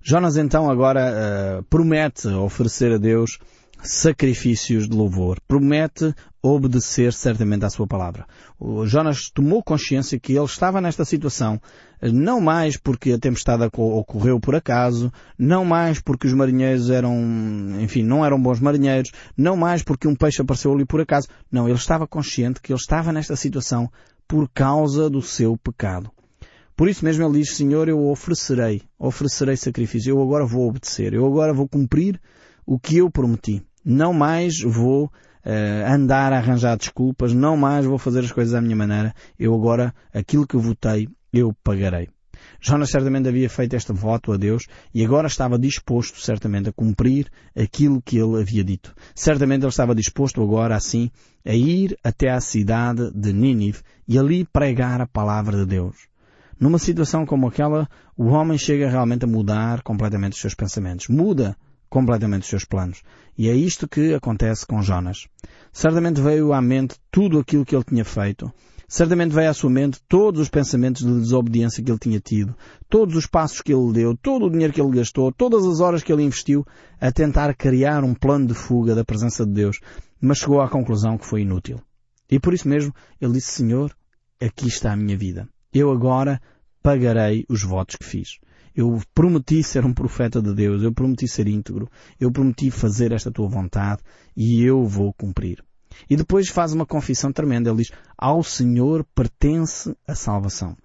Jonas 0.02 0.38
então 0.38 0.70
agora 0.70 1.12
uh, 1.60 1.64
promete 1.64 2.28
oferecer 2.28 2.94
a 2.94 2.98
Deus 2.98 3.38
sacrifícios 3.82 4.88
de 4.88 4.96
louvor. 4.96 5.40
Promete 5.48 6.14
obedecer 6.42 7.14
certamente 7.14 7.66
à 7.66 7.70
sua 7.70 7.88
palavra. 7.88 8.26
O 8.60 8.86
Jonas 8.86 9.30
tomou 9.30 9.64
consciência 9.64 10.20
que 10.20 10.34
ele 10.34 10.46
estava 10.46 10.80
nesta 10.82 11.04
situação 11.04 11.60
não 12.02 12.40
mais 12.40 12.78
porque 12.78 13.12
a 13.12 13.20
tempestade 13.20 13.70
ocorreu 13.76 14.40
por 14.40 14.56
acaso, 14.56 15.12
não 15.38 15.66
mais 15.66 16.00
porque 16.00 16.28
os 16.28 16.34
marinheiros 16.34 16.90
eram, 16.90 17.14
enfim, 17.82 18.04
não 18.04 18.26
eram 18.26 18.42
bons 18.42 18.60
marinheiros, 18.60 19.12
não 19.36 19.58
mais 19.58 19.84
porque 19.84 20.08
um 20.08 20.16
peixe 20.16 20.42
apareceu 20.42 20.74
ali 20.74 20.86
por 20.86 21.02
acaso. 21.02 21.28
Não, 21.52 21.68
ele 21.68 21.78
estava 21.78 22.08
consciente 22.08 22.62
que 22.62 22.72
ele 22.72 22.80
estava 22.80 23.12
nesta 23.12 23.36
situação 23.36 23.92
por 24.28 24.50
causa 24.50 25.10
do 25.10 25.22
seu 25.22 25.58
pecado. 25.58 26.10
Por 26.76 26.88
isso 26.88 27.04
mesmo 27.04 27.26
ele 27.26 27.40
diz, 27.40 27.58
Senhor, 27.58 27.90
eu 27.90 28.08
oferecerei, 28.08 28.82
oferecerei 28.98 29.58
sacrifício, 29.58 30.12
eu 30.12 30.22
agora 30.22 30.46
vou 30.46 30.70
obedecer, 30.70 31.14
eu 31.14 31.26
agora 31.26 31.54
vou 31.54 31.68
cumprir 31.68 32.18
o 32.70 32.78
que 32.78 32.98
eu 32.98 33.10
prometi 33.10 33.64
não 33.84 34.14
mais 34.14 34.62
vou 34.62 35.06
uh, 35.06 35.92
andar 35.92 36.32
a 36.32 36.38
arranjar 36.38 36.78
desculpas, 36.78 37.34
não 37.34 37.58
mais 37.58 37.84
vou 37.84 37.98
fazer 37.98 38.20
as 38.20 38.32
coisas 38.32 38.54
à 38.54 38.62
minha 38.62 38.76
maneira, 38.76 39.12
eu 39.40 39.56
agora, 39.56 39.92
aquilo 40.14 40.46
que 40.46 40.56
votei, 40.56 41.10
eu 41.34 41.52
pagarei. 41.64 42.10
Jonas 42.62 42.92
certamente 42.92 43.28
havia 43.28 43.50
feito 43.50 43.76
este 43.76 43.92
voto 43.92 44.32
a 44.32 44.38
Deus 44.38 44.68
e 44.94 45.04
agora 45.04 45.26
estava 45.26 45.58
disposto 45.58 46.20
certamente 46.22 46.70
a 46.70 46.72
cumprir 46.72 47.28
aquilo 47.58 48.04
que 48.04 48.20
ele 48.20 48.40
havia 48.40 48.64
dito. 48.64 48.94
Certamente 49.16 49.64
ele 49.64 49.70
estava 49.70 49.96
disposto 49.96 50.44
agora 50.44 50.76
assim 50.76 51.10
a 51.44 51.56
ir 51.56 51.98
até 52.04 52.30
à 52.30 52.40
cidade 52.40 53.12
de 53.16 53.34
Nínive 53.34 53.82
e 54.08 54.20
ali 54.20 54.46
pregar 54.46 55.02
a 55.02 55.08
palavra 55.08 55.58
de 55.58 55.66
Deus. 55.66 56.08
Numa 56.60 56.78
situação 56.78 57.26
como 57.26 57.48
aquela, 57.48 57.90
o 58.16 58.28
homem 58.28 58.60
chega 58.60 58.90
realmente 58.90 59.26
a 59.26 59.28
mudar 59.28 59.82
completamente 59.82 60.34
os 60.34 60.40
seus 60.40 60.54
pensamentos. 60.54 61.08
Muda 61.08 61.58
completamente 61.90 62.44
os 62.44 62.50
seus 62.50 62.66
planos. 62.66 63.02
E 63.38 63.50
é 63.50 63.54
isto 63.54 63.88
que 63.88 64.14
acontece 64.14 64.66
com 64.66 64.82
Jonas. 64.82 65.28
Certamente 65.72 66.22
veio 66.22 66.54
à 66.54 66.62
mente 66.62 66.96
tudo 67.12 67.40
aquilo 67.40 67.66
que 67.66 67.76
ele 67.76 67.84
tinha 67.84 68.06
feito. 68.06 68.52
Certamente 68.88 69.34
veio 69.34 69.50
à 69.50 69.54
sua 69.54 69.70
mente 69.70 70.00
todos 70.08 70.42
os 70.42 70.50
pensamentos 70.50 71.06
de 71.06 71.14
desobediência 71.14 71.84
que 71.84 71.92
ele 71.92 72.00
tinha 72.00 72.20
tido, 72.20 72.56
todos 72.90 73.16
os 73.16 73.28
passos 73.28 73.62
que 73.62 73.72
ele 73.72 73.94
deu, 73.94 74.18
todo 74.18 74.48
o 74.48 74.50
dinheiro 74.50 74.74
que 74.74 74.82
ele 74.82 74.98
gastou, 74.98 75.32
todas 75.32 75.64
as 75.64 75.80
horas 75.80 76.02
que 76.02 76.12
ele 76.12 76.24
investiu 76.24 76.66
a 77.00 77.12
tentar 77.12 77.54
criar 77.54 78.04
um 78.04 78.16
plano 78.16 78.48
de 78.48 78.56
fuga 78.56 78.96
da 78.96 79.06
presença 79.06 79.46
de 79.46 79.52
Deus, 79.52 79.80
mas 80.20 80.40
chegou 80.40 80.60
à 80.60 80.68
conclusão 80.68 81.20
que 81.20 81.26
foi 81.26 81.42
inútil. 81.42 81.80
E 82.32 82.40
por 82.40 82.52
isso 82.52 82.68
mesmo 82.68 82.92
ele 83.22 83.34
disse, 83.34 83.52
Senhor, 83.52 83.96
aqui 84.42 84.68
está 84.68 84.94
a 84.94 84.98
minha 84.98 85.16
vida. 85.16 85.48
Eu 85.72 85.92
agora 85.92 86.42
pagarei 86.82 87.46
os 87.48 87.64
votos 87.64 87.96
que 87.96 88.06
fiz. 88.06 88.40
Eu 88.80 88.98
prometi 89.14 89.62
ser 89.62 89.86
um 89.86 89.94
profeta 89.94 90.42
de 90.42 90.54
Deus, 90.54 90.82
eu 90.82 90.94
prometi 90.94 91.28
ser 91.28 91.50
íntegro, 91.50 91.90
eu 92.18 92.32
prometi 92.32 92.72
fazer 92.72 93.12
esta 93.12 93.30
tua 93.30 93.50
vontade 93.50 94.02
e 94.38 94.64
eu 94.64 94.86
vou 94.86 95.12
cumprir. 95.12 95.62
E 96.10 96.16
depois 96.16 96.48
faz 96.48 96.72
uma 96.72 96.86
confissão 96.86 97.30
tremenda. 97.30 97.70
Ele 97.70 97.80
diz, 97.80 97.92
ao 98.18 98.42
Senhor 98.42 99.06
pertence 99.14 99.94
a 100.08 100.16
salvação. 100.16 100.78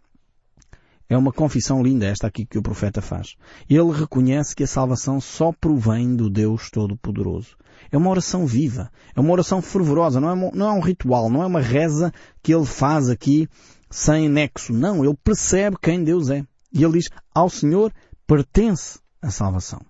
É 1.08 1.16
uma 1.16 1.32
confissão 1.32 1.84
linda 1.84 2.06
esta 2.06 2.26
aqui 2.26 2.44
que 2.44 2.58
o 2.58 2.62
profeta 2.62 3.00
faz. 3.00 3.36
Ele 3.70 3.92
reconhece 3.92 4.56
que 4.56 4.64
a 4.64 4.66
salvação 4.66 5.20
só 5.20 5.52
provém 5.52 6.16
do 6.16 6.28
Deus 6.28 6.72
Todo-Poderoso. 6.72 7.56
É 7.92 7.96
uma 7.96 8.10
oração 8.10 8.44
viva, 8.44 8.90
é 9.14 9.20
uma 9.20 9.30
oração 9.30 9.62
fervorosa, 9.62 10.20
não 10.20 10.30
é, 10.32 10.50
não 10.52 10.66
é 10.66 10.72
um 10.72 10.80
ritual, 10.80 11.30
não 11.30 11.44
é 11.44 11.46
uma 11.46 11.60
reza 11.60 12.12
que 12.42 12.52
ele 12.52 12.66
faz 12.66 13.08
aqui 13.08 13.48
sem 13.88 14.28
nexo. 14.28 14.72
Não, 14.72 15.04
ele 15.04 15.16
percebe 15.22 15.76
quem 15.80 16.02
Deus 16.02 16.28
é. 16.28 16.44
E 16.74 16.82
ele 16.82 16.98
diz, 16.98 17.08
ao 17.32 17.48
Senhor 17.48 17.92
pertence 18.26 18.98
a 19.22 19.30
salvação. 19.30 19.80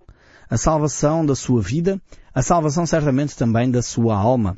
A 0.47 0.55
salvação 0.55 1.25
da 1.25 1.35
sua 1.35 1.59
vida, 1.59 1.99
a 2.31 2.43
salvação 2.43 2.85
certamente 2.85 3.35
também 3.35 3.71
da 3.71 3.81
sua 3.81 4.15
alma. 4.15 4.55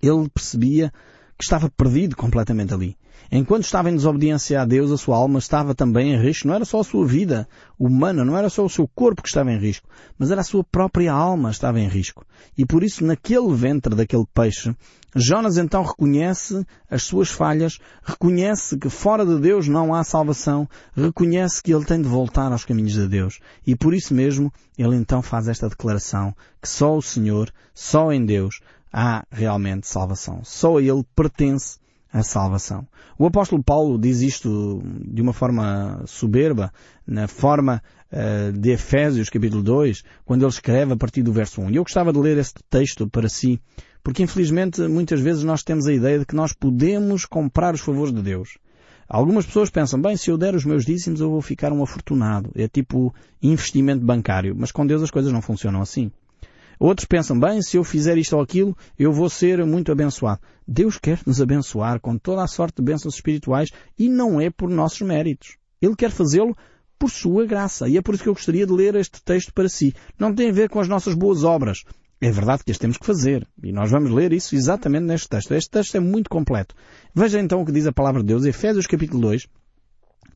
Ele 0.00 0.28
percebia 0.30 0.90
que 1.36 1.44
estava 1.44 1.68
perdido 1.68 2.16
completamente 2.16 2.72
ali. 2.72 2.96
Enquanto 3.34 3.64
estava 3.64 3.88
em 3.88 3.96
desobediência 3.96 4.60
a 4.60 4.66
Deus, 4.66 4.90
a 4.90 4.98
sua 4.98 5.16
alma 5.16 5.38
estava 5.38 5.74
também 5.74 6.12
em 6.12 6.20
risco. 6.20 6.46
Não 6.46 6.54
era 6.54 6.66
só 6.66 6.80
a 6.80 6.84
sua 6.84 7.06
vida 7.06 7.48
humana, 7.78 8.26
não 8.26 8.36
era 8.36 8.50
só 8.50 8.62
o 8.62 8.68
seu 8.68 8.86
corpo 8.86 9.22
que 9.22 9.28
estava 9.28 9.50
em 9.50 9.58
risco, 9.58 9.88
mas 10.18 10.30
era 10.30 10.42
a 10.42 10.44
sua 10.44 10.62
própria 10.62 11.14
alma 11.14 11.48
que 11.48 11.54
estava 11.54 11.80
em 11.80 11.88
risco. 11.88 12.26
E 12.58 12.66
por 12.66 12.84
isso, 12.84 13.02
naquele 13.02 13.50
ventre 13.54 13.94
daquele 13.94 14.26
peixe, 14.34 14.76
Jonas 15.16 15.56
então 15.56 15.82
reconhece 15.82 16.62
as 16.90 17.04
suas 17.04 17.30
falhas, 17.30 17.78
reconhece 18.02 18.76
que 18.76 18.90
fora 18.90 19.24
de 19.24 19.40
Deus 19.40 19.66
não 19.66 19.94
há 19.94 20.04
salvação, 20.04 20.68
reconhece 20.94 21.62
que 21.62 21.72
ele 21.72 21.86
tem 21.86 22.02
de 22.02 22.08
voltar 22.08 22.52
aos 22.52 22.66
caminhos 22.66 22.92
de 22.92 23.08
Deus. 23.08 23.40
E 23.66 23.74
por 23.74 23.94
isso 23.94 24.12
mesmo, 24.12 24.52
ele 24.76 24.94
então 24.94 25.22
faz 25.22 25.48
esta 25.48 25.70
declaração 25.70 26.36
que 26.60 26.68
só 26.68 26.98
o 26.98 27.00
Senhor, 27.00 27.50
só 27.72 28.12
em 28.12 28.26
Deus, 28.26 28.60
há 28.92 29.24
realmente 29.30 29.88
salvação. 29.88 30.42
Só 30.44 30.76
a 30.76 30.82
Ele 30.82 31.02
pertence 31.16 31.78
a 32.12 32.22
salvação. 32.22 32.86
O 33.18 33.26
apóstolo 33.26 33.62
Paulo 33.62 33.98
diz 33.98 34.20
isto 34.20 34.82
de 35.04 35.22
uma 35.22 35.32
forma 35.32 36.02
soberba, 36.06 36.72
na 37.06 37.26
forma 37.26 37.82
uh, 38.12 38.52
de 38.52 38.70
Efésios 38.70 39.30
capítulo 39.30 39.62
2, 39.62 40.02
quando 40.24 40.42
ele 40.42 40.50
escreve 40.50 40.92
a 40.92 40.96
partir 40.96 41.22
do 41.22 41.32
verso 41.32 41.60
1. 41.62 41.70
E 41.70 41.76
eu 41.76 41.82
gostava 41.82 42.12
de 42.12 42.18
ler 42.18 42.36
este 42.36 42.60
texto 42.68 43.08
para 43.08 43.28
si, 43.28 43.60
porque 44.04 44.22
infelizmente 44.22 44.82
muitas 44.82 45.20
vezes 45.20 45.42
nós 45.42 45.62
temos 45.62 45.86
a 45.86 45.92
ideia 45.92 46.18
de 46.18 46.26
que 46.26 46.36
nós 46.36 46.52
podemos 46.52 47.24
comprar 47.24 47.74
os 47.74 47.80
favores 47.80 48.12
de 48.12 48.20
Deus. 48.20 48.58
Algumas 49.08 49.44
pessoas 49.44 49.70
pensam, 49.70 50.00
bem, 50.00 50.16
se 50.16 50.30
eu 50.30 50.38
der 50.38 50.54
os 50.54 50.64
meus 50.64 50.84
dízimos 50.84 51.20
eu 51.20 51.30
vou 51.30 51.42
ficar 51.42 51.72
um 51.72 51.82
afortunado. 51.82 52.50
É 52.54 52.66
tipo 52.66 53.14
investimento 53.42 54.04
bancário. 54.04 54.54
Mas 54.56 54.72
com 54.72 54.86
Deus 54.86 55.02
as 55.02 55.10
coisas 55.10 55.32
não 55.32 55.42
funcionam 55.42 55.82
assim. 55.82 56.10
Outros 56.82 57.06
pensam, 57.06 57.38
bem, 57.38 57.62
se 57.62 57.76
eu 57.76 57.84
fizer 57.84 58.18
isto 58.18 58.34
ou 58.34 58.42
aquilo, 58.42 58.76
eu 58.98 59.12
vou 59.12 59.30
ser 59.30 59.64
muito 59.64 59.92
abençoado. 59.92 60.40
Deus 60.66 60.98
quer 60.98 61.20
nos 61.24 61.40
abençoar 61.40 62.00
com 62.00 62.18
toda 62.18 62.42
a 62.42 62.48
sorte 62.48 62.78
de 62.78 62.82
bênçãos 62.82 63.14
espirituais 63.14 63.70
e 63.96 64.08
não 64.08 64.40
é 64.40 64.50
por 64.50 64.68
nossos 64.68 65.00
méritos. 65.02 65.58
Ele 65.80 65.94
quer 65.94 66.10
fazê-lo 66.10 66.56
por 66.98 67.08
sua 67.08 67.46
graça. 67.46 67.88
E 67.88 67.96
é 67.96 68.02
por 68.02 68.16
isso 68.16 68.24
que 68.24 68.28
eu 68.28 68.34
gostaria 68.34 68.66
de 68.66 68.72
ler 68.72 68.96
este 68.96 69.22
texto 69.22 69.54
para 69.54 69.68
si. 69.68 69.94
Não 70.18 70.34
tem 70.34 70.50
a 70.50 70.52
ver 70.52 70.68
com 70.68 70.80
as 70.80 70.88
nossas 70.88 71.14
boas 71.14 71.44
obras. 71.44 71.84
É 72.20 72.32
verdade 72.32 72.64
que 72.64 72.72
as 72.72 72.78
temos 72.78 72.98
que 72.98 73.06
fazer. 73.06 73.46
E 73.62 73.70
nós 73.70 73.88
vamos 73.88 74.10
ler 74.10 74.32
isso 74.32 74.56
exatamente 74.56 75.04
neste 75.04 75.28
texto. 75.28 75.54
Este 75.54 75.70
texto 75.70 75.94
é 75.94 76.00
muito 76.00 76.28
completo. 76.28 76.74
Veja 77.14 77.38
então 77.38 77.62
o 77.62 77.64
que 77.64 77.70
diz 77.70 77.86
a 77.86 77.92
palavra 77.92 78.22
de 78.22 78.26
Deus, 78.26 78.44
Efésios 78.44 78.88
capítulo 78.88 79.20
2, 79.20 79.46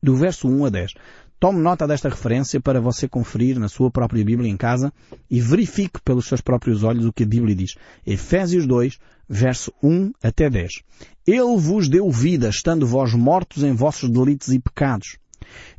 do 0.01 0.15
verso 0.15 0.47
1 0.47 0.65
a 0.65 0.69
10. 0.69 0.91
Tome 1.39 1.59
nota 1.61 1.85
desta 1.85 2.09
referência 2.09 2.59
para 2.59 2.81
você 2.81 3.07
conferir 3.07 3.59
na 3.59 3.69
sua 3.69 3.91
própria 3.91 4.25
Bíblia 4.25 4.49
em 4.49 4.57
casa 4.57 4.91
e 5.29 5.39
verifique 5.39 6.01
pelos 6.03 6.25
seus 6.25 6.41
próprios 6.41 6.83
olhos 6.83 7.05
o 7.05 7.13
que 7.13 7.21
a 7.21 7.27
Bíblia 7.27 7.55
diz. 7.55 7.75
Efésios 8.03 8.65
2, 8.65 8.97
verso 9.29 9.71
1 9.83 10.13
até 10.23 10.49
10. 10.49 10.81
Ele 11.27 11.57
vos 11.59 11.87
deu 11.87 12.09
vida, 12.09 12.49
estando 12.49 12.87
vós 12.87 13.13
mortos 13.13 13.61
em 13.61 13.71
vossos 13.71 14.09
delitos 14.09 14.47
e 14.47 14.59
pecados, 14.59 15.19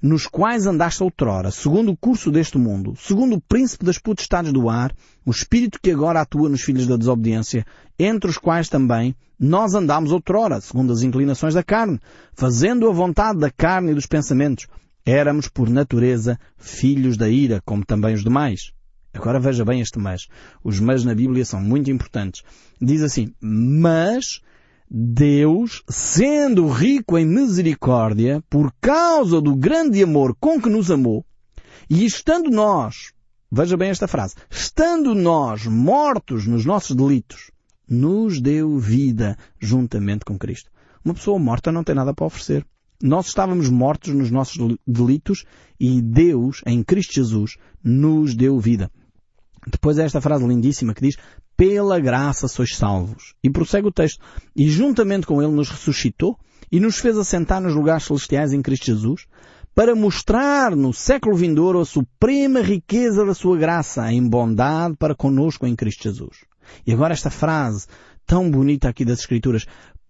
nos 0.00 0.28
quais 0.28 0.64
andaste 0.64 1.02
outrora, 1.02 1.50
segundo 1.50 1.90
o 1.90 1.96
curso 1.96 2.30
deste 2.30 2.56
mundo, 2.56 2.94
segundo 2.96 3.34
o 3.34 3.40
príncipe 3.40 3.84
das 3.84 3.98
potestades 3.98 4.52
do 4.52 4.68
ar, 4.68 4.94
o 5.26 5.32
espírito 5.32 5.80
que 5.82 5.90
agora 5.90 6.20
atua 6.20 6.48
nos 6.48 6.62
filhos 6.62 6.86
da 6.86 6.96
desobediência, 6.96 7.66
entre 7.98 8.30
os 8.30 8.38
quais 8.38 8.68
também 8.68 9.12
nós 9.36 9.74
andámos 9.74 10.12
outrora, 10.12 10.60
segundo 10.60 10.92
as 10.92 11.02
inclinações 11.02 11.54
da 11.54 11.64
carne, 11.64 11.98
fazendo 12.32 12.88
a 12.88 12.92
vontade 12.92 13.40
da 13.40 13.50
carne 13.50 13.90
e 13.90 13.94
dos 13.94 14.06
pensamentos, 14.06 14.68
Éramos, 15.10 15.48
por 15.48 15.70
natureza, 15.70 16.38
filhos 16.58 17.16
da 17.16 17.30
ira, 17.30 17.62
como 17.64 17.82
também 17.82 18.12
os 18.12 18.22
demais. 18.22 18.72
Agora 19.14 19.40
veja 19.40 19.64
bem 19.64 19.80
este 19.80 19.98
mas. 19.98 20.26
Os 20.62 20.80
mas 20.80 21.02
na 21.02 21.14
Bíblia 21.14 21.46
são 21.46 21.62
muito 21.62 21.90
importantes. 21.90 22.42
Diz 22.78 23.00
assim, 23.00 23.32
mas 23.40 24.42
Deus, 24.90 25.82
sendo 25.88 26.68
rico 26.68 27.16
em 27.16 27.24
misericórdia, 27.24 28.44
por 28.50 28.70
causa 28.82 29.40
do 29.40 29.56
grande 29.56 30.02
amor 30.02 30.36
com 30.38 30.60
que 30.60 30.68
nos 30.68 30.90
amou, 30.90 31.24
e 31.88 32.04
estando 32.04 32.50
nós, 32.50 33.14
veja 33.50 33.78
bem 33.78 33.88
esta 33.88 34.06
frase, 34.06 34.34
estando 34.50 35.14
nós 35.14 35.64
mortos 35.64 36.46
nos 36.46 36.66
nossos 36.66 36.94
delitos, 36.94 37.50
nos 37.88 38.42
deu 38.42 38.76
vida 38.78 39.38
juntamente 39.58 40.26
com 40.26 40.38
Cristo. 40.38 40.70
Uma 41.02 41.14
pessoa 41.14 41.38
morta 41.38 41.72
não 41.72 41.82
tem 41.82 41.94
nada 41.94 42.12
para 42.12 42.26
oferecer. 42.26 42.66
Nós 43.02 43.26
estávamos 43.26 43.68
mortos 43.68 44.12
nos 44.12 44.30
nossos 44.30 44.76
delitos 44.86 45.44
e 45.78 46.02
Deus, 46.02 46.62
em 46.66 46.82
Cristo 46.82 47.14
Jesus, 47.14 47.56
nos 47.82 48.34
deu 48.34 48.58
vida. 48.58 48.90
Depois 49.66 49.98
é 49.98 50.04
esta 50.04 50.20
frase 50.20 50.46
lindíssima 50.46 50.94
que 50.94 51.02
diz, 51.02 51.16
pela 51.56 52.00
graça 52.00 52.48
sois 52.48 52.76
salvos. 52.76 53.34
E 53.42 53.50
prossegue 53.50 53.88
o 53.88 53.92
texto, 53.92 54.24
e 54.54 54.68
juntamente 54.68 55.26
com 55.26 55.42
Ele 55.42 55.52
nos 55.52 55.70
ressuscitou 55.70 56.38
e 56.70 56.80
nos 56.80 56.98
fez 56.98 57.16
assentar 57.16 57.60
nos 57.60 57.74
lugares 57.74 58.04
celestiais 58.04 58.52
em 58.52 58.62
Cristo 58.62 58.86
Jesus, 58.86 59.26
para 59.74 59.94
mostrar 59.94 60.74
no 60.74 60.92
século 60.92 61.36
vindouro 61.36 61.80
a 61.80 61.84
suprema 61.84 62.60
riqueza 62.60 63.24
da 63.24 63.32
sua 63.32 63.56
graça 63.56 64.12
em 64.12 64.28
bondade 64.28 64.96
para 64.96 65.14
conosco 65.14 65.66
em 65.66 65.76
Cristo 65.76 66.02
Jesus. 66.02 66.38
E 66.86 66.92
agora 66.92 67.14
esta 67.14 67.30
frase 67.30 67.86
tão 68.26 68.50
bonita 68.50 68.88
aqui 68.88 69.04
das 69.04 69.20
Escrituras, 69.20 69.66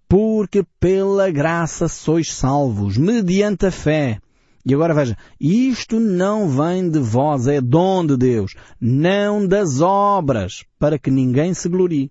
porque 0.09 0.64
pela 0.81 1.31
graça 1.31 1.87
sois 1.87 2.33
salvos, 2.33 2.97
mediante 2.97 3.66
a 3.66 3.71
fé. 3.71 4.18
E 4.64 4.75
agora 4.75 4.94
veja, 4.94 5.16
isto 5.38 6.01
não 6.01 6.49
vem 6.49 6.90
de 6.90 6.99
vós, 6.99 7.47
é 7.47 7.61
dom 7.61 8.07
de 8.07 8.16
Deus, 8.16 8.55
não 8.81 9.47
das 9.47 9.81
obras, 9.81 10.64
para 10.79 10.99
que 10.99 11.11
ninguém 11.11 11.53
se 11.53 11.68
glorie. 11.68 12.11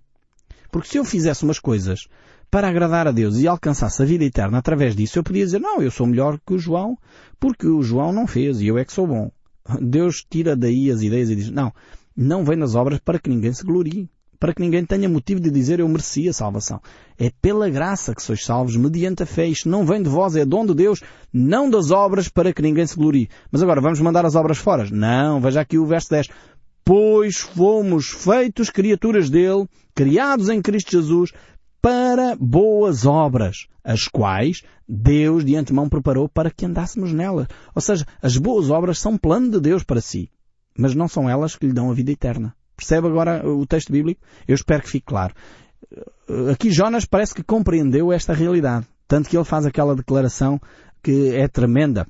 Porque 0.70 0.88
se 0.88 0.98
eu 0.98 1.04
fizesse 1.04 1.44
umas 1.44 1.58
coisas 1.58 2.06
para 2.50 2.68
agradar 2.68 3.08
a 3.08 3.12
Deus 3.12 3.38
e 3.38 3.48
alcançasse 3.48 4.02
a 4.02 4.06
vida 4.06 4.24
eterna 4.24 4.58
através 4.58 4.94
disso, 4.94 5.18
eu 5.18 5.24
podia 5.24 5.44
dizer, 5.44 5.60
não, 5.60 5.82
eu 5.82 5.90
sou 5.90 6.06
melhor 6.06 6.38
que 6.46 6.54
o 6.54 6.58
João, 6.58 6.96
porque 7.38 7.66
o 7.66 7.82
João 7.82 8.12
não 8.12 8.26
fez 8.26 8.60
e 8.60 8.66
eu 8.68 8.78
é 8.78 8.84
que 8.84 8.92
sou 8.92 9.06
bom. 9.06 9.30
Deus 9.80 10.24
tira 10.28 10.56
daí 10.56 10.90
as 10.90 11.02
ideias 11.02 11.30
e 11.30 11.36
diz, 11.36 11.50
não, 11.50 11.72
não 12.16 12.44
vem 12.44 12.58
das 12.58 12.74
obras 12.74 13.00
para 13.00 13.18
que 13.18 13.28
ninguém 13.28 13.52
se 13.52 13.64
glorie 13.64 14.08
para 14.38 14.54
que 14.54 14.62
ninguém 14.62 14.84
tenha 14.84 15.08
motivo 15.08 15.40
de 15.40 15.50
dizer 15.50 15.80
eu 15.80 15.88
merecia 15.88 16.32
salvação. 16.32 16.80
É 17.18 17.30
pela 17.42 17.68
graça 17.68 18.14
que 18.14 18.22
sois 18.22 18.44
salvos, 18.44 18.76
mediante 18.76 19.22
a 19.22 19.26
fé. 19.26 19.46
Isto 19.46 19.68
não 19.68 19.84
vem 19.84 20.02
de 20.02 20.08
vós, 20.08 20.36
é 20.36 20.44
dom 20.44 20.64
de 20.64 20.74
Deus, 20.74 21.02
não 21.32 21.68
das 21.68 21.90
obras 21.90 22.28
para 22.28 22.52
que 22.52 22.62
ninguém 22.62 22.86
se 22.86 22.96
glorie. 22.96 23.28
Mas 23.50 23.62
agora, 23.62 23.80
vamos 23.80 24.00
mandar 24.00 24.24
as 24.24 24.34
obras 24.34 24.58
fora? 24.58 24.88
Não, 24.90 25.40
veja 25.40 25.60
aqui 25.60 25.78
o 25.78 25.86
verso 25.86 26.10
10. 26.10 26.28
Pois 26.84 27.38
fomos 27.38 28.08
feitos 28.08 28.70
criaturas 28.70 29.28
dele, 29.28 29.68
criados 29.94 30.48
em 30.48 30.62
Cristo 30.62 30.92
Jesus, 30.92 31.32
para 31.82 32.36
boas 32.36 33.06
obras, 33.06 33.66
as 33.84 34.08
quais 34.08 34.62
Deus 34.88 35.44
de 35.44 35.54
antemão 35.54 35.88
preparou 35.88 36.28
para 36.28 36.50
que 36.50 36.64
andássemos 36.64 37.12
nelas. 37.12 37.46
Ou 37.74 37.82
seja, 37.82 38.06
as 38.22 38.36
boas 38.36 38.70
obras 38.70 38.98
são 38.98 39.18
plano 39.18 39.50
de 39.50 39.60
Deus 39.60 39.84
para 39.84 40.00
si, 40.00 40.30
mas 40.76 40.94
não 40.94 41.08
são 41.08 41.28
elas 41.28 41.56
que 41.56 41.66
lhe 41.66 41.72
dão 41.72 41.90
a 41.90 41.94
vida 41.94 42.10
eterna. 42.10 42.54
Percebe 42.78 43.08
agora 43.08 43.44
o 43.44 43.66
texto 43.66 43.90
bíblico? 43.90 44.20
Eu 44.46 44.54
espero 44.54 44.84
que 44.84 44.88
fique 44.88 45.06
claro. 45.06 45.34
Aqui 46.52 46.70
Jonas 46.70 47.04
parece 47.04 47.34
que 47.34 47.42
compreendeu 47.42 48.12
esta 48.12 48.32
realidade. 48.32 48.86
Tanto 49.08 49.28
que 49.28 49.36
ele 49.36 49.44
faz 49.44 49.66
aquela 49.66 49.96
declaração 49.96 50.60
que 51.02 51.34
é 51.34 51.48
tremenda. 51.48 52.06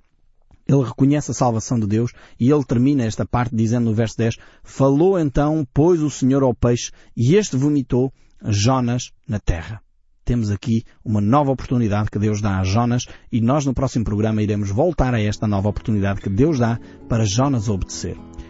Ele 0.66 0.84
reconhece 0.84 1.30
a 1.30 1.34
salvação 1.34 1.80
de 1.80 1.86
Deus 1.86 2.12
e 2.38 2.50
ele 2.50 2.64
termina 2.64 3.02
esta 3.02 3.24
parte 3.24 3.56
dizendo 3.56 3.86
no 3.86 3.94
verso 3.94 4.18
10, 4.18 4.36
Falou 4.62 5.18
então, 5.18 5.66
pois 5.72 6.02
o 6.02 6.10
Senhor 6.10 6.42
ao 6.42 6.54
peixe, 6.54 6.92
e 7.16 7.34
este 7.34 7.56
vomitou 7.56 8.12
Jonas 8.44 9.10
na 9.26 9.38
terra. 9.38 9.80
Temos 10.22 10.50
aqui 10.50 10.84
uma 11.02 11.22
nova 11.22 11.50
oportunidade 11.50 12.10
que 12.10 12.18
Deus 12.18 12.42
dá 12.42 12.58
a 12.58 12.64
Jonas 12.64 13.06
e 13.32 13.40
nós 13.40 13.64
no 13.64 13.72
próximo 13.72 14.04
programa 14.04 14.42
iremos 14.42 14.68
voltar 14.68 15.14
a 15.14 15.20
esta 15.22 15.46
nova 15.46 15.70
oportunidade 15.70 16.20
que 16.20 16.28
Deus 16.28 16.58
dá 16.58 16.78
para 17.08 17.24
Jonas 17.24 17.70
obedecer. 17.70 18.18